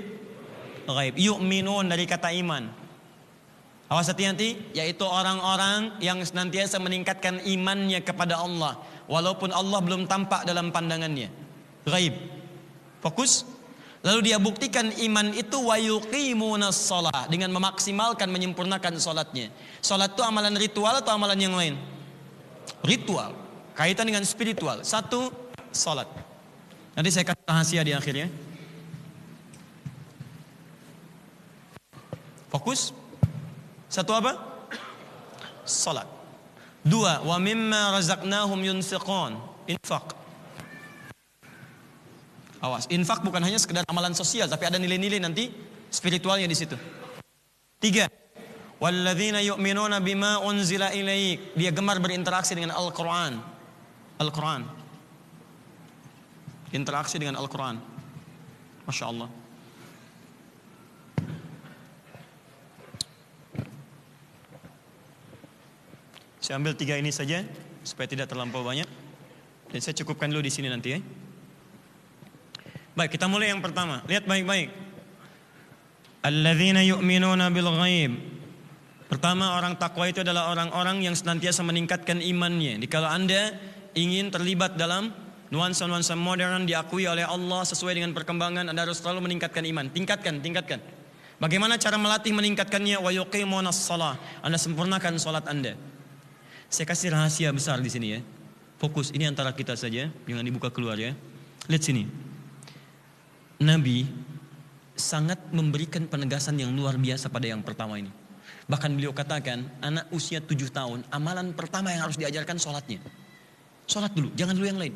[0.87, 1.15] ghaib.
[1.17, 2.87] Yu'minun dari kata iman.
[3.87, 8.75] Awas hati-hati, yaitu orang-orang yang senantiasa meningkatkan imannya kepada Allah.
[9.07, 11.31] Walaupun Allah belum tampak dalam pandangannya.
[11.87, 12.11] Ghaib.
[12.99, 13.47] Fokus.
[14.03, 17.31] Lalu dia buktikan iman itu wa yuqimuna sholat.
[17.31, 19.55] Dengan memaksimalkan, menyempurnakan sholatnya.
[19.79, 21.79] Sholat itu amalan ritual atau amalan yang lain?
[22.83, 23.31] Ritual.
[23.71, 24.83] Kaitan dengan spiritual.
[24.83, 25.31] Satu,
[25.71, 26.11] sholat.
[26.97, 28.25] Nanti saya kasih rahasia di akhirnya.
[32.49, 32.89] Fokus.
[33.85, 34.33] Satu apa?
[35.61, 36.09] Salat.
[36.81, 39.37] Dua, wa mimma razaqnahum yunfiqun.
[39.69, 40.17] Infak.
[42.65, 45.53] Awas, infak bukan hanya sekedar amalan sosial, tapi ada nilai-nilai nanti
[45.93, 46.73] spiritualnya di situ.
[47.77, 48.09] Tiga,
[48.81, 51.53] walladzina yu'minuna bima unzila ilaik.
[51.53, 53.37] Dia gemar berinteraksi dengan Al-Quran.
[54.17, 54.86] Al-Quran
[56.71, 57.79] interaksi dengan Al-Quran.
[58.87, 59.29] Masya Allah.
[66.39, 67.43] Saya ambil tiga ini saja
[67.83, 68.87] supaya tidak terlampau banyak.
[69.67, 70.99] Dan saya cukupkan dulu di sini nanti ya.
[72.95, 73.99] Baik, kita mulai yang pertama.
[74.07, 74.71] Lihat baik-baik.
[76.23, 78.11] Alladzina yu'minuna bil ghaib.
[79.11, 82.79] Pertama orang takwa itu adalah orang-orang yang senantiasa meningkatkan imannya.
[82.79, 83.55] Jadi kalau Anda
[83.95, 85.11] ingin terlibat dalam
[85.49, 89.87] nuansa-nuansa modern diakui oleh Allah sesuai dengan perkembangan Anda harus selalu meningkatkan iman.
[89.91, 90.79] Tingkatkan tingkatkan.
[91.37, 92.97] Bagaimana cara melatih meningkatkannya?
[92.99, 95.77] Wa yuqimunas shalah Anda sempurnakan salat Anda.
[96.67, 98.19] Saya kasih rahasia besar di sini ya.
[98.77, 101.15] Fokus ini antara kita saja jangan dibuka keluar ya.
[101.71, 102.03] Lihat sini.
[103.57, 104.05] Nabi
[104.97, 108.11] sangat memberikan penegasan yang luar biasa pada yang pertama ini.
[108.67, 112.99] Bahkan beliau katakan anak usia tujuh tahun amalan pertama yang harus diajarkan sholatnya
[113.87, 114.93] sholat dulu jangan dulu yang lain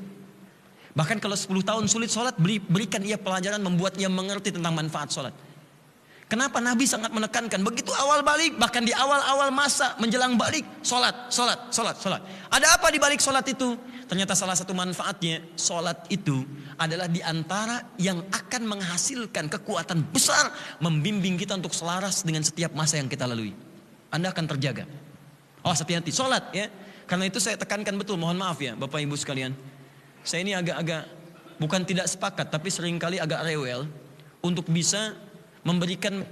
[0.92, 5.08] Bahkan kalau 10 tahun sulit sholat, beri, berikan ia pelajaran membuat ia mengerti tentang manfaat
[5.12, 5.32] sholat.
[6.32, 11.60] Kenapa Nabi sangat menekankan begitu awal balik, bahkan di awal-awal masa menjelang balik, sholat, sholat,
[11.76, 12.24] sholat, sholat.
[12.48, 13.76] Ada apa di balik sholat itu?
[14.08, 16.44] Ternyata salah satu manfaatnya, sholat itu
[16.80, 22.96] adalah di antara yang akan menghasilkan kekuatan besar membimbing kita untuk selaras dengan setiap masa
[22.96, 23.52] yang kita lalui.
[24.08, 24.88] Anda akan terjaga.
[25.68, 26.72] Oh hati-hati, sholat ya.
[27.12, 29.52] Karena itu saya tekankan betul, mohon maaf ya Bapak Ibu sekalian.
[30.22, 31.04] Saya ini agak-agak
[31.58, 33.86] bukan tidak sepakat tapi sering kali agak rewel
[34.42, 35.14] untuk bisa
[35.62, 36.26] memberikan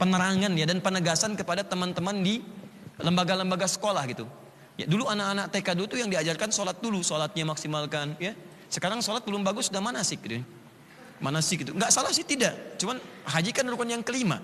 [0.00, 2.40] penerangan ya dan penegasan kepada teman-teman di
[3.00, 4.24] lembaga-lembaga sekolah gitu.
[4.74, 8.34] Ya, dulu anak-anak TK dulu tuh yang diajarkan sholat dulu, sholatnya maksimalkan ya.
[8.66, 10.42] Sekarang sholat belum bagus sudah manasik gitu.
[11.22, 11.70] Manasik itu.
[11.70, 12.74] Enggak salah sih tidak.
[12.74, 12.98] Cuman
[13.30, 14.42] haji kan rukun yang kelima.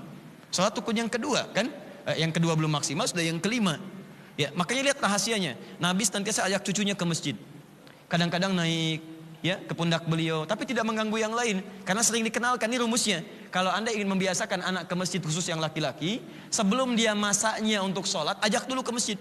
[0.55, 1.67] Sholat rukun yang kedua kan.
[2.07, 3.77] Eh, yang kedua belum maksimal sudah yang kelima.
[4.39, 5.59] Ya, makanya lihat rahasianya.
[5.83, 7.35] Nabi nantiasa ajak cucunya ke masjid
[8.11, 9.01] kadang-kadang naik
[9.41, 10.43] ya ke pundak beliau.
[10.45, 13.23] Tapi tidak mengganggu yang lain karena sering dikenalkan ini rumusnya.
[13.55, 16.21] Kalau anda ingin membiasakan anak ke masjid khusus yang laki-laki
[16.51, 19.19] sebelum dia masaknya untuk sholat ajak dulu ke masjid.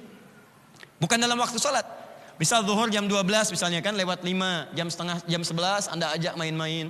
[0.99, 1.85] Bukan dalam waktu sholat.
[2.39, 6.87] Misal zuhur jam 12 misalnya kan lewat 5 jam setengah jam 11 anda ajak main-main.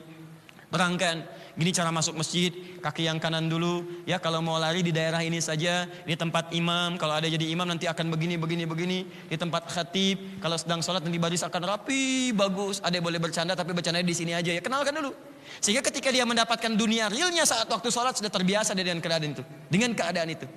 [0.70, 1.26] Berangkat
[1.60, 3.84] Gini cara masuk masjid, kaki yang kanan dulu.
[4.08, 6.96] Ya kalau mau lari di daerah ini saja, ini tempat imam.
[6.96, 9.04] Kalau ada jadi imam nanti akan begini, begini, begini.
[9.28, 12.80] Di tempat khatib, kalau sedang sholat nanti baris akan rapi, bagus.
[12.80, 14.64] Ada yang boleh bercanda tapi bercanda di sini aja ya.
[14.64, 15.12] Kenalkan dulu.
[15.60, 19.44] Sehingga ketika dia mendapatkan dunia realnya saat waktu sholat sudah terbiasa dengan keadaan itu.
[19.68, 20.48] Dengan keadaan itu.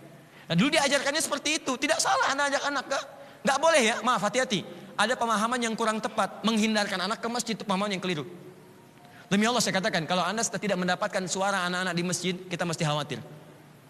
[0.47, 1.83] Nah dulu diajarkannya seperti itu.
[1.83, 3.05] Tidak salah anak ajak anak kah?
[3.43, 4.63] Gak boleh ya, maaf hati-hati.
[4.95, 6.47] Ada pemahaman yang kurang tepat.
[6.47, 8.23] Menghindarkan anak ke masjid itu pemahaman yang keliru.
[9.33, 13.17] Demi Allah saya katakan, kalau Anda tidak mendapatkan suara anak-anak di masjid, kita mesti khawatir.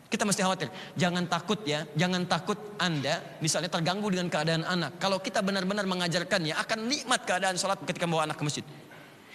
[0.07, 0.71] Kita mesti khawatir.
[0.95, 5.03] Jangan takut ya, jangan takut Anda misalnya terganggu dengan keadaan anak.
[5.03, 8.65] Kalau kita benar-benar mengajarkannya, akan nikmat keadaan sholat ketika membawa anak ke masjid.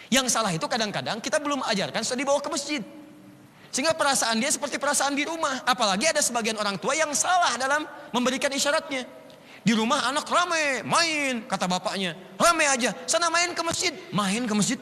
[0.08, 2.80] Yang salah itu kadang-kadang kita belum ajarkan sudah dibawa ke masjid.
[3.67, 5.67] Sehingga perasaan dia seperti perasaan di rumah.
[5.67, 7.84] Apalagi ada sebagian orang tua yang salah dalam
[8.15, 9.04] memberikan isyaratnya.
[9.60, 12.15] Di rumah anak rame, main, kata bapaknya.
[12.39, 13.91] Rame aja, sana main ke masjid.
[14.15, 14.80] Main ke masjid.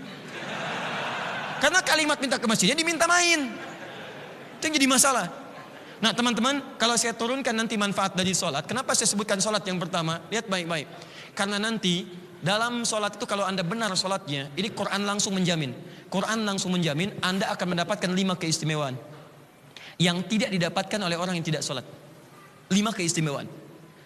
[1.66, 3.50] Karena kalimat minta ke masjidnya diminta main.
[4.62, 5.34] Itu yang jadi masalah.
[5.98, 10.22] Nah teman-teman, kalau saya turunkan nanti manfaat dari sholat, kenapa saya sebutkan sholat yang pertama?
[10.30, 10.86] Lihat baik-baik.
[11.34, 12.06] Karena nanti
[12.38, 15.74] dalam sholat itu kalau anda benar sholatnya, ini Quran langsung menjamin.
[16.06, 18.94] Quran langsung menjamin anda akan mendapatkan lima keistimewaan.
[19.98, 21.82] Yang tidak didapatkan oleh orang yang tidak sholat.
[22.70, 23.50] Lima keistimewaan.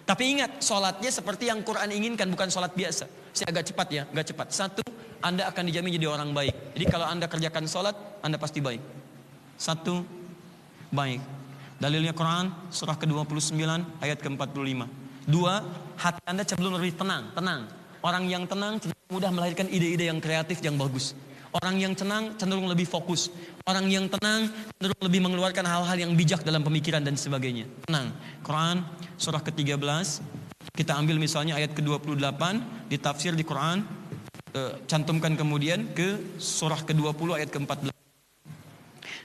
[0.08, 3.04] Tapi ingat, sholatnya seperti yang Quran inginkan, bukan sholat biasa.
[3.36, 4.48] Saya agak cepat ya, agak cepat.
[4.48, 4.80] Satu,
[5.20, 6.76] anda akan dijamin jadi orang baik.
[6.76, 7.92] Jadi kalau Anda kerjakan sholat,
[8.24, 8.80] Anda pasti baik.
[9.60, 10.00] Satu,
[10.88, 11.20] baik.
[11.76, 13.60] Dalilnya Quran, surah ke-29,
[14.00, 14.80] ayat ke-45.
[15.28, 15.60] Dua,
[16.00, 17.68] hati Anda cenderung lebih tenang, tenang.
[18.00, 21.12] Orang yang tenang cenderung mudah melahirkan ide-ide yang kreatif, yang bagus.
[21.52, 23.28] Orang yang tenang cenderung lebih fokus.
[23.68, 27.68] Orang yang tenang cenderung lebih mengeluarkan hal-hal yang bijak dalam pemikiran dan sebagainya.
[27.84, 28.16] Tenang.
[28.40, 28.80] Quran
[29.20, 30.24] surah ke-13.
[30.72, 32.40] Kita ambil misalnya ayat ke-28
[32.88, 33.99] di tafsir di Quran
[34.54, 37.90] uh, cantumkan kemudian ke surah ke-20 ayat ke-14.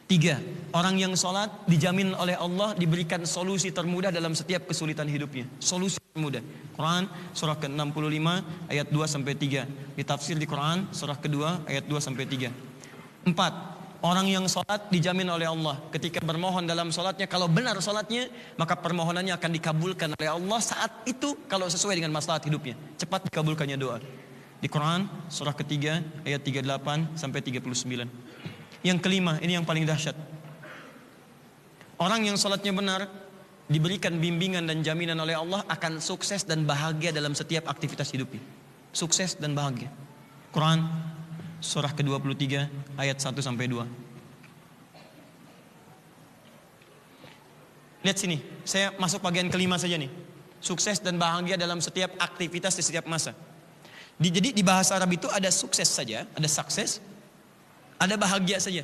[0.06, 0.38] Tiga,
[0.70, 5.50] orang yang sholat dijamin oleh Allah diberikan solusi termudah dalam setiap kesulitan hidupnya.
[5.58, 6.46] Solusi termudah.
[6.78, 8.28] Quran surah ke-65
[8.70, 9.98] ayat 2 sampai 3.
[9.98, 12.54] Ditafsir di Quran surah kedua ayat 2 sampai 3.
[13.26, 13.54] Empat,
[14.06, 15.82] orang yang sholat dijamin oleh Allah.
[15.90, 18.30] Ketika bermohon dalam sholatnya, kalau benar sholatnya,
[18.62, 22.78] maka permohonannya akan dikabulkan oleh Allah saat itu kalau sesuai dengan masalah hidupnya.
[23.02, 23.98] Cepat dikabulkannya doa.
[24.66, 27.70] Di Quran surah ketiga ayat 38 sampai 39.
[28.82, 30.18] Yang kelima, ini yang paling dahsyat.
[32.02, 33.06] Orang yang sholatnya benar
[33.70, 38.42] diberikan bimbingan dan jaminan oleh Allah akan sukses dan bahagia dalam setiap aktivitas hidupnya.
[38.90, 39.94] Sukses dan bahagia.
[40.50, 40.82] Quran
[41.62, 42.66] surah ke-23
[42.98, 43.86] ayat 1 sampai 2.
[48.02, 50.10] Lihat sini, saya masuk bagian kelima saja nih.
[50.58, 53.38] Sukses dan bahagia dalam setiap aktivitas di setiap masa.
[54.16, 57.04] Di, jadi di bahasa Arab itu ada sukses saja, ada sukses,
[58.00, 58.84] ada bahagia saja.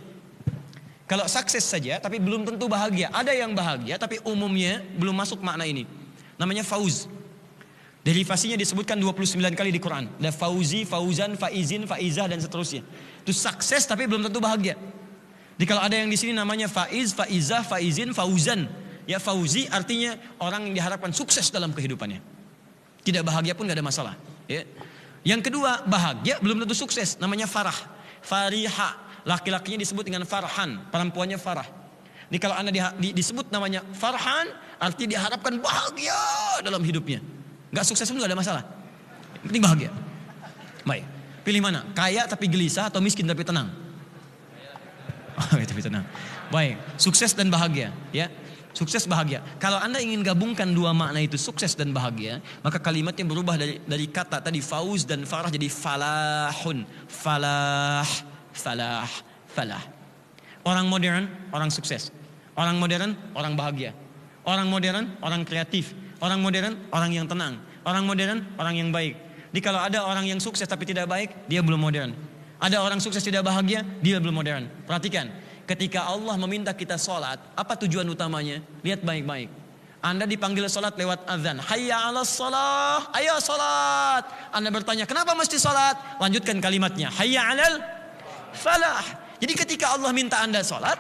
[1.08, 3.12] Kalau sukses saja tapi belum tentu bahagia.
[3.12, 5.84] Ada yang bahagia tapi umumnya belum masuk makna ini.
[6.40, 7.12] Namanya fauz.
[8.02, 10.10] Derivasinya disebutkan 29 kali di Quran.
[10.18, 12.82] Ada fauzi, fauzan, faizin, faizah dan seterusnya.
[13.22, 14.74] Itu sukses tapi belum tentu bahagia.
[15.60, 18.66] Jadi kalau ada yang di sini namanya faiz, faizah, faizin, fauzan.
[19.06, 22.24] Ya fauzi artinya orang yang diharapkan sukses dalam kehidupannya.
[23.06, 24.16] Tidak bahagia pun gak ada masalah.
[24.50, 24.66] Ya.
[25.22, 27.76] Yang kedua, bahagia belum tentu sukses, namanya farah.
[28.26, 28.90] Fariha,
[29.26, 31.66] laki-lakinya disebut dengan farhan, perempuannya farah.
[32.32, 34.50] Ini kalau Anda di, di, disebut namanya farhan,
[34.82, 36.18] arti diharapkan bahagia
[36.66, 37.22] dalam hidupnya.
[37.70, 38.64] Gak sukses pun gak ada masalah.
[39.42, 39.92] Yang penting bahagia.
[40.88, 41.06] Baik.
[41.42, 41.86] Pilih mana?
[41.94, 43.70] Kaya tapi gelisah atau miskin tapi tenang?
[45.42, 46.06] Oh, tapi tenang.
[46.54, 48.30] Baik, sukses dan bahagia, ya.
[48.72, 49.44] Sukses bahagia.
[49.60, 54.08] Kalau Anda ingin gabungkan dua makna itu sukses dan bahagia, maka kalimatnya berubah dari dari
[54.08, 56.88] kata tadi fauz dan farah jadi falahun.
[57.12, 58.08] Falah,
[58.56, 59.12] falah,
[59.52, 59.84] falah.
[60.64, 62.14] Orang modern, orang sukses.
[62.56, 63.92] Orang modern, orang bahagia.
[64.48, 65.92] Orang modern, orang kreatif.
[66.22, 67.58] Orang modern, orang yang tenang.
[67.82, 69.18] Orang modern, orang yang baik.
[69.52, 72.16] Jadi kalau ada orang yang sukses tapi tidak baik, dia belum modern.
[72.62, 74.70] Ada orang sukses tidak bahagia, dia belum modern.
[74.86, 75.34] Perhatikan,
[75.70, 78.60] Ketika Allah meminta kita sholat, apa tujuan utamanya?
[78.82, 79.62] Lihat baik-baik.
[80.02, 81.62] Anda dipanggil sholat lewat azan.
[81.62, 83.14] Hayya ala sholat.
[83.14, 84.26] Ayo sholat.
[84.50, 86.18] Anda bertanya, kenapa mesti sholat?
[86.18, 87.14] Lanjutkan kalimatnya.
[87.14, 87.78] Hayya alal
[88.58, 89.06] falah.
[89.38, 90.98] Jadi ketika Allah minta Anda sholat,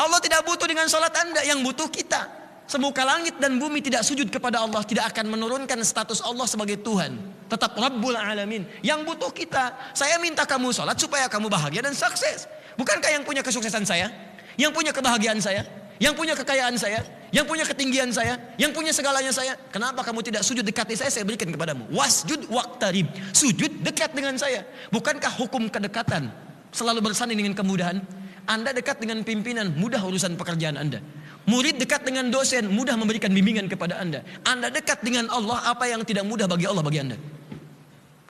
[0.00, 1.44] Allah tidak butuh dengan sholat Anda.
[1.44, 2.40] Yang butuh kita.
[2.64, 4.80] Semuka langit dan bumi tidak sujud kepada Allah.
[4.80, 7.20] Tidak akan menurunkan status Allah sebagai Tuhan.
[7.52, 8.64] Tetap Rabbul Alamin.
[8.80, 9.92] Yang butuh kita.
[9.92, 12.48] Saya minta kamu sholat supaya kamu bahagia dan sukses.
[12.76, 14.08] Bukankah yang punya kesuksesan saya?
[14.56, 15.64] Yang punya kebahagiaan saya?
[16.02, 17.00] Yang punya kekayaan saya?
[17.32, 18.34] Yang punya ketinggian saya?
[18.60, 19.56] Yang punya segalanya saya?
[19.72, 21.08] Kenapa kamu tidak sujud dekati saya?
[21.08, 21.88] Saya berikan kepadamu.
[21.94, 23.08] Wasjud waktarib.
[23.32, 24.66] Sujud dekat dengan saya.
[24.92, 26.28] Bukankah hukum kedekatan
[26.74, 28.02] selalu bersanding dengan kemudahan?
[28.44, 30.98] Anda dekat dengan pimpinan, mudah urusan pekerjaan Anda.
[31.46, 34.26] Murid dekat dengan dosen, mudah memberikan bimbingan kepada Anda.
[34.42, 37.16] Anda dekat dengan Allah, apa yang tidak mudah bagi Allah bagi Anda?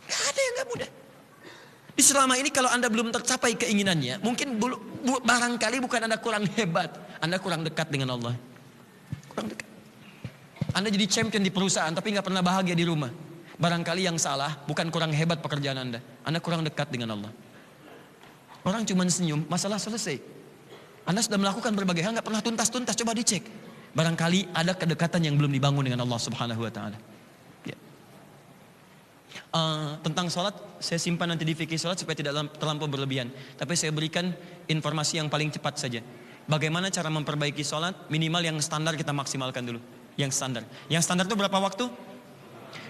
[0.05, 0.91] Gak ada yang gak mudah.
[1.93, 4.57] Di selama ini kalau Anda belum tercapai keinginannya, mungkin
[5.05, 8.33] barangkali bukan Anda kurang hebat, Anda kurang dekat dengan Allah.
[9.29, 9.69] Kurang dekat.
[10.73, 13.13] Anda jadi champion di perusahaan tapi nggak pernah bahagia di rumah.
[13.61, 17.33] Barangkali yang salah bukan kurang hebat pekerjaan Anda, Anda kurang dekat dengan Allah.
[18.65, 20.17] Orang cuma senyum, masalah selesai.
[21.05, 23.45] Anda sudah melakukan berbagai hal nggak pernah tuntas-tuntas, coba dicek.
[23.93, 27.12] Barangkali ada kedekatan yang belum dibangun dengan Allah Subhanahu wa taala
[29.53, 33.31] uh, tentang sholat saya simpan nanti di fikih sholat supaya tidak terlampau berlebihan.
[33.57, 34.35] Tapi saya berikan
[34.67, 36.01] informasi yang paling cepat saja.
[36.51, 38.11] Bagaimana cara memperbaiki sholat?
[38.11, 39.81] Minimal yang standar kita maksimalkan dulu.
[40.19, 40.67] Yang standar.
[40.91, 41.87] Yang standar itu berapa waktu?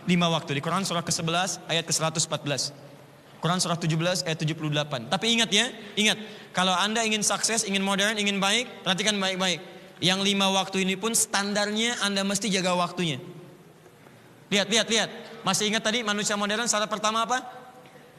[0.08, 0.56] Lima waktu.
[0.56, 2.72] Di Quran surah ke-11 ayat ke-114.
[3.42, 5.10] Quran surah 17 ayat 78.
[5.10, 5.66] Tapi ingat ya,
[5.98, 6.18] ingat.
[6.54, 9.58] Kalau anda ingin sukses, ingin modern, ingin baik, perhatikan baik-baik.
[10.02, 13.18] Yang lima waktu ini pun standarnya anda mesti jaga waktunya.
[14.50, 15.10] Lihat, lihat, lihat.
[15.42, 17.42] Masih ingat tadi manusia modern syarat pertama apa?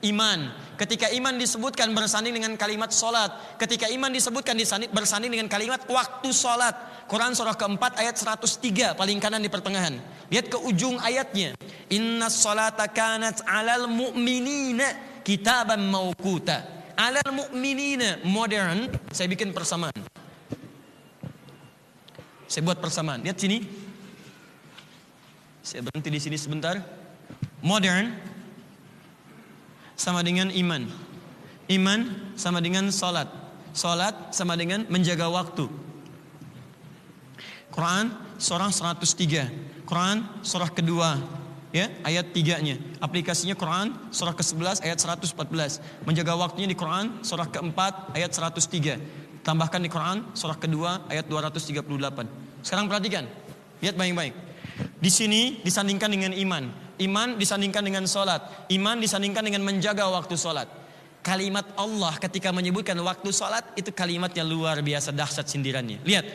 [0.04, 0.52] Iman.
[0.76, 3.56] Ketika iman disebutkan bersanding dengan kalimat solat.
[3.56, 4.60] Ketika iman disebutkan
[4.92, 7.08] bersanding dengan kalimat waktu solat.
[7.08, 9.96] Quran surah keempat ayat 103 paling kanan di pertengahan.
[10.28, 11.56] Lihat ke ujung ayatnya.
[11.88, 16.92] Inna solata kanat alal mu'minina kitaban maukuta.
[17.00, 18.92] Alal mu'minina modern.
[19.16, 19.96] Saya bikin persamaan.
[22.52, 23.24] Saya buat persamaan.
[23.24, 23.64] Lihat sini.
[25.64, 27.03] Saya berhenti di sini sebentar.
[27.64, 28.12] Modern
[29.96, 30.84] sama dengan iman.
[31.72, 33.32] Iman sama dengan salat.
[33.72, 35.72] Salat sama dengan menjaga waktu.
[37.72, 39.88] Quran surah 103.
[39.88, 41.18] Quran surah kedua
[41.72, 42.78] ya ayat tiganya.
[43.00, 46.04] Aplikasinya Quran surah ke-11 ayat 114.
[46.04, 49.00] Menjaga waktunya di Quran surah keempat ayat 103.
[49.42, 51.80] Tambahkan di Quran surah kedua ayat 238.
[52.60, 53.24] Sekarang perhatikan.
[53.80, 54.36] Lihat baik-baik.
[55.00, 56.83] Di sini disandingkan dengan iman.
[57.02, 58.70] Iman disandingkan dengan sholat.
[58.70, 60.70] Iman disandingkan dengan menjaga waktu sholat.
[61.24, 66.04] Kalimat Allah ketika menyebutkan waktu sholat itu kalimat yang luar biasa dahsyat sindirannya.
[66.04, 66.26] Lihat.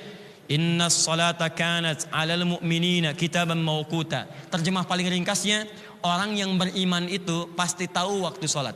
[0.48, 4.24] Inna salata kanat alal mu'minina kitaban mawkuta.
[4.48, 5.68] Terjemah paling ringkasnya,
[6.00, 8.72] orang yang beriman itu pasti tahu waktu sholat.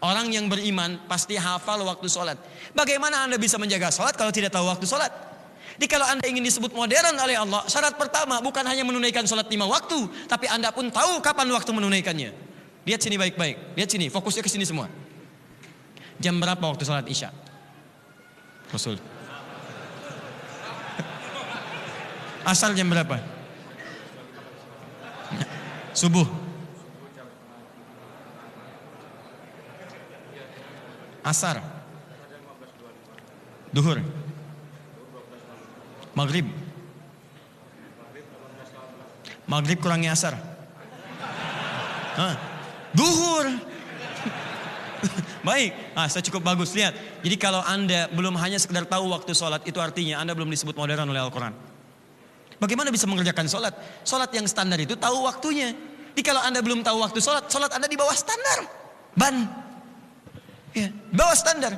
[0.00, 2.38] Orang yang beriman pasti hafal waktu sholat.
[2.72, 5.12] Bagaimana anda bisa menjaga sholat kalau tidak tahu waktu sholat?
[5.80, 9.64] Jadi kalau Anda ingin disebut modern oleh Allah, syarat pertama bukan hanya menunaikan sholat lima
[9.64, 9.96] waktu,
[10.28, 12.36] tapi Anda pun tahu kapan waktu menunaikannya.
[12.84, 14.92] Lihat sini baik-baik, lihat sini, fokusnya ke sini semua.
[16.20, 17.32] Jam berapa waktu sholat isya?
[18.68, 19.00] Rasul.
[22.52, 23.16] Asal jam berapa?
[25.96, 26.28] Subuh.
[31.24, 31.64] Asar.
[33.72, 34.04] Duhur.
[36.14, 36.46] Maghrib.
[39.46, 40.38] Maghrib kurangnya asar.
[42.14, 42.34] Hah?
[42.94, 43.46] Duhur.
[45.40, 46.76] Baik, ah, saya cukup bagus.
[46.76, 46.92] Lihat,
[47.24, 51.08] jadi kalau Anda belum hanya sekedar tahu waktu sholat, itu artinya Anda belum disebut modern
[51.08, 51.56] oleh Al-Quran.
[52.60, 53.72] Bagaimana bisa mengerjakan sholat?
[54.04, 55.72] Sholat yang standar itu tahu waktunya.
[56.12, 58.68] Jadi kalau Anda belum tahu waktu sholat, sholat Anda di bawah standar.
[59.16, 59.48] Ban.
[60.76, 61.72] Ya, bawah standar.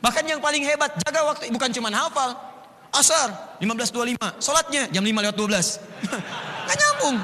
[0.00, 2.32] Bahkan yang paling hebat, jaga waktu, bukan cuma hafal,
[2.90, 4.18] Asar 15.25.
[4.42, 5.78] Sholatnya jam 5 lewat 12.
[6.68, 7.16] Gak nyambung.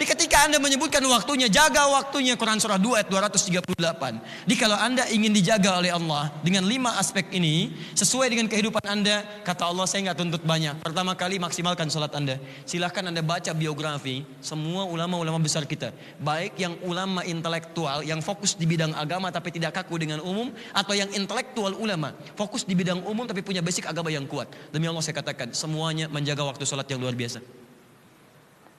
[0.00, 4.48] Di ketika Anda menyebutkan waktunya, jaga waktunya Quran surah 2 ayat 238.
[4.48, 9.20] Di kalau Anda ingin dijaga oleh Allah dengan lima aspek ini, sesuai dengan kehidupan Anda,
[9.44, 10.80] kata Allah saya nggak tuntut banyak.
[10.80, 12.40] Pertama kali maksimalkan sholat Anda.
[12.64, 15.92] Silahkan Anda baca biografi semua ulama-ulama besar kita.
[16.16, 20.96] Baik yang ulama intelektual yang fokus di bidang agama tapi tidak kaku dengan umum, atau
[20.96, 24.48] yang intelektual ulama fokus di bidang umum tapi punya basic agama yang kuat.
[24.72, 27.44] Demi Allah saya katakan, semuanya menjaga waktu sholat yang luar biasa.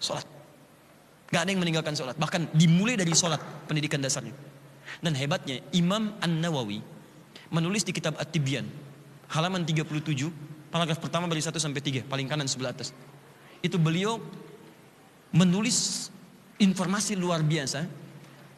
[0.01, 0.40] Sholat.
[1.31, 2.19] Gak ada yang meninggalkan sholat.
[2.19, 4.35] Bahkan dimulai dari sholat pendidikan dasarnya.
[4.99, 6.83] Dan hebatnya Imam An-Nawawi
[7.49, 8.67] menulis di kitab At-Tibyan.
[9.31, 10.27] Halaman 37,
[10.67, 12.91] paragraf pertama dari 1 sampai 3, paling kanan sebelah atas.
[13.63, 14.19] Itu beliau
[15.31, 16.11] menulis
[16.59, 17.87] informasi luar biasa.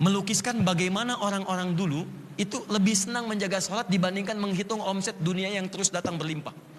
[0.02, 5.94] Melukiskan bagaimana orang-orang dulu itu lebih senang menjaga sholat dibandingkan menghitung omset dunia yang terus
[5.94, 6.73] datang berlimpah.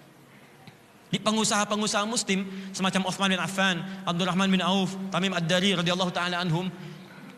[1.09, 2.43] Di pengusaha-pengusaha muslim
[2.73, 6.67] semacam Uthman bin Affan, Abdurrahman bin Auf, Tamim Ad-Dari radhiyallahu taala anhum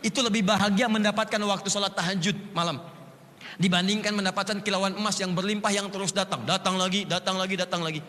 [0.01, 2.79] itu lebih bahagia mendapatkan waktu sholat tahajud malam
[3.57, 8.01] dibandingkan mendapatkan kilauan emas yang berlimpah yang terus datang, datang lagi, datang lagi, datang lagi.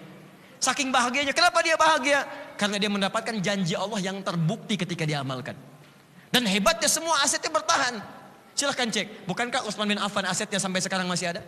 [0.58, 2.26] Saking bahagianya, kenapa dia bahagia?
[2.58, 5.54] Karena dia mendapatkan janji Allah yang terbukti ketika diamalkan.
[6.28, 8.02] Dan hebatnya semua asetnya bertahan.
[8.58, 11.46] Silahkan cek, bukankah Utsman bin Affan asetnya sampai sekarang masih ada?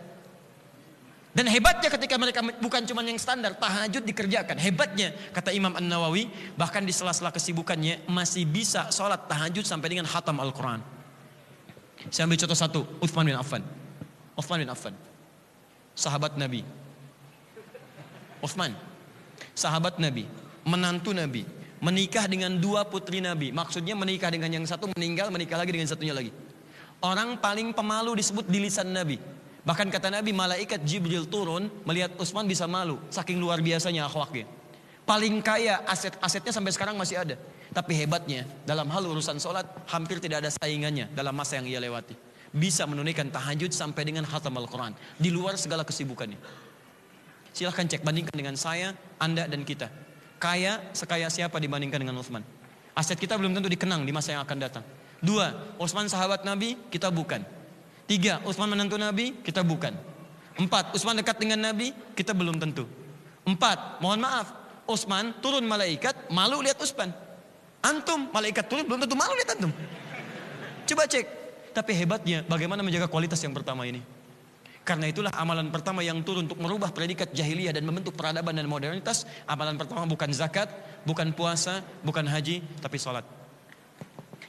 [1.31, 4.59] Dan hebatnya ketika mereka bukan cuma yang standar, tahajud dikerjakan.
[4.59, 6.27] Hebatnya, kata Imam An-Nawawi,
[6.59, 10.83] bahkan di sela-sela kesibukannya masih bisa sholat tahajud sampai dengan hatam Al-Quran.
[12.11, 13.63] Saya ambil contoh satu, Uthman bin Affan.
[14.35, 14.91] Uthman bin Affan,
[15.95, 16.67] sahabat Nabi.
[18.43, 18.75] Uthman,
[19.55, 20.27] sahabat Nabi,
[20.67, 21.47] menantu Nabi,
[21.79, 23.53] menikah dengan dua putri Nabi.
[23.55, 26.33] Maksudnya menikah dengan yang satu meninggal, menikah lagi dengan satunya lagi.
[26.99, 29.30] Orang paling pemalu disebut di lisan Nabi.
[29.61, 32.97] Bahkan kata Nabi, malaikat Jibril turun melihat Utsman bisa malu.
[33.13, 34.49] Saking luar biasanya akhlaknya.
[35.05, 37.35] Paling kaya aset-asetnya sampai sekarang masih ada.
[37.71, 42.17] Tapi hebatnya dalam hal urusan sholat hampir tidak ada saingannya dalam masa yang ia lewati.
[42.51, 44.97] Bisa menunaikan tahajud sampai dengan khatam Al-Quran.
[45.15, 46.35] Di luar segala kesibukannya.
[47.53, 49.87] Silahkan cek bandingkan dengan saya, anda dan kita.
[50.41, 52.43] Kaya sekaya siapa dibandingkan dengan Utsman?
[52.97, 54.83] Aset kita belum tentu dikenang di masa yang akan datang.
[55.21, 57.60] Dua, Utsman sahabat Nabi, kita bukan.
[58.09, 59.95] Tiga, Utsman menantu Nabi, kita bukan.
[60.59, 62.85] Empat, Utsman dekat dengan Nabi, kita belum tentu.
[63.47, 64.51] Empat, mohon maaf,
[64.85, 67.09] Utsman turun malaikat, malu lihat Utsman.
[67.81, 69.73] Antum, malaikat turun belum tentu malu lihat antum.
[70.85, 71.25] Coba cek.
[71.71, 74.03] Tapi hebatnya bagaimana menjaga kualitas yang pertama ini.
[74.81, 79.23] Karena itulah amalan pertama yang turun untuk merubah predikat jahiliyah dan membentuk peradaban dan modernitas.
[79.47, 80.67] Amalan pertama bukan zakat,
[81.07, 83.40] bukan puasa, bukan haji, tapi sholat.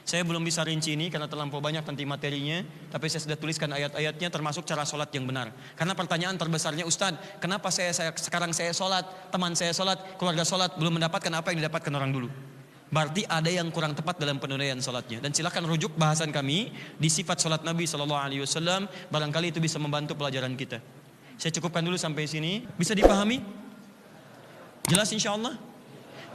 [0.03, 2.59] Saya belum bisa rinci ini karena terlampau banyak nanti materinya,
[2.91, 5.55] tapi saya sudah tuliskan ayat-ayatnya termasuk cara sholat yang benar.
[5.79, 10.75] Karena pertanyaan terbesarnya Ustadz, kenapa saya, saya sekarang saya sholat, teman saya sholat, keluarga sholat,
[10.75, 12.27] belum mendapatkan apa yang didapatkan orang dulu.
[12.93, 15.23] Berarti ada yang kurang tepat dalam penunaian sholatnya.
[15.23, 18.85] Dan silakan rujuk bahasan kami di sifat sholat Nabi Shallallahu Alaihi Wasallam.
[19.09, 20.77] Barangkali itu bisa membantu pelajaran kita.
[21.39, 22.61] Saya cukupkan dulu sampai sini.
[22.77, 23.41] Bisa dipahami?
[24.85, 25.57] Jelas insya Allah?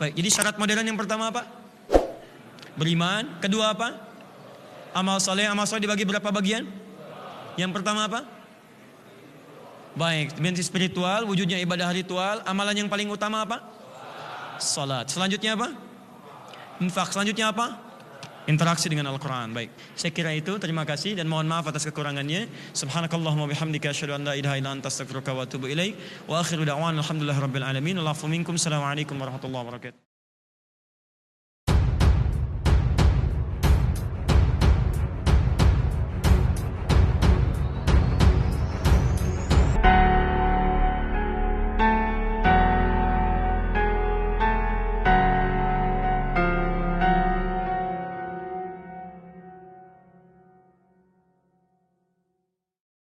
[0.02, 1.57] Baik, jadi syarat modern yang pertama apa?
[2.78, 3.42] Beriman.
[3.42, 3.98] Kedua apa?
[4.94, 5.50] Amal soleh.
[5.50, 6.64] Amal soleh dibagi berapa bagian?
[7.58, 8.22] Yang pertama apa?
[9.98, 12.38] Baik, dimensi spiritual, wujudnya ibadah ritual.
[12.46, 13.66] Amalan yang paling utama apa?
[14.62, 15.10] Salat.
[15.10, 15.74] Selanjutnya apa?
[16.78, 17.10] Infak.
[17.10, 17.90] Selanjutnya apa?
[18.46, 19.50] Interaksi dengan Al-Quran.
[19.50, 20.54] Baik, saya kira itu.
[20.62, 22.46] Terima kasih dan mohon maaf atas kekurangannya.
[22.72, 25.98] Subhanakallahumma bihamdika asyhadu an la ilaha illa anta astaghfiruka wa atubu ilaik.
[26.30, 27.98] Wa akhiru da'wan alhamdulillah rabbil alamin.
[27.98, 28.54] Allahu minkum.
[28.54, 30.07] Assalamualaikum warahmatullahi wabarakatuh.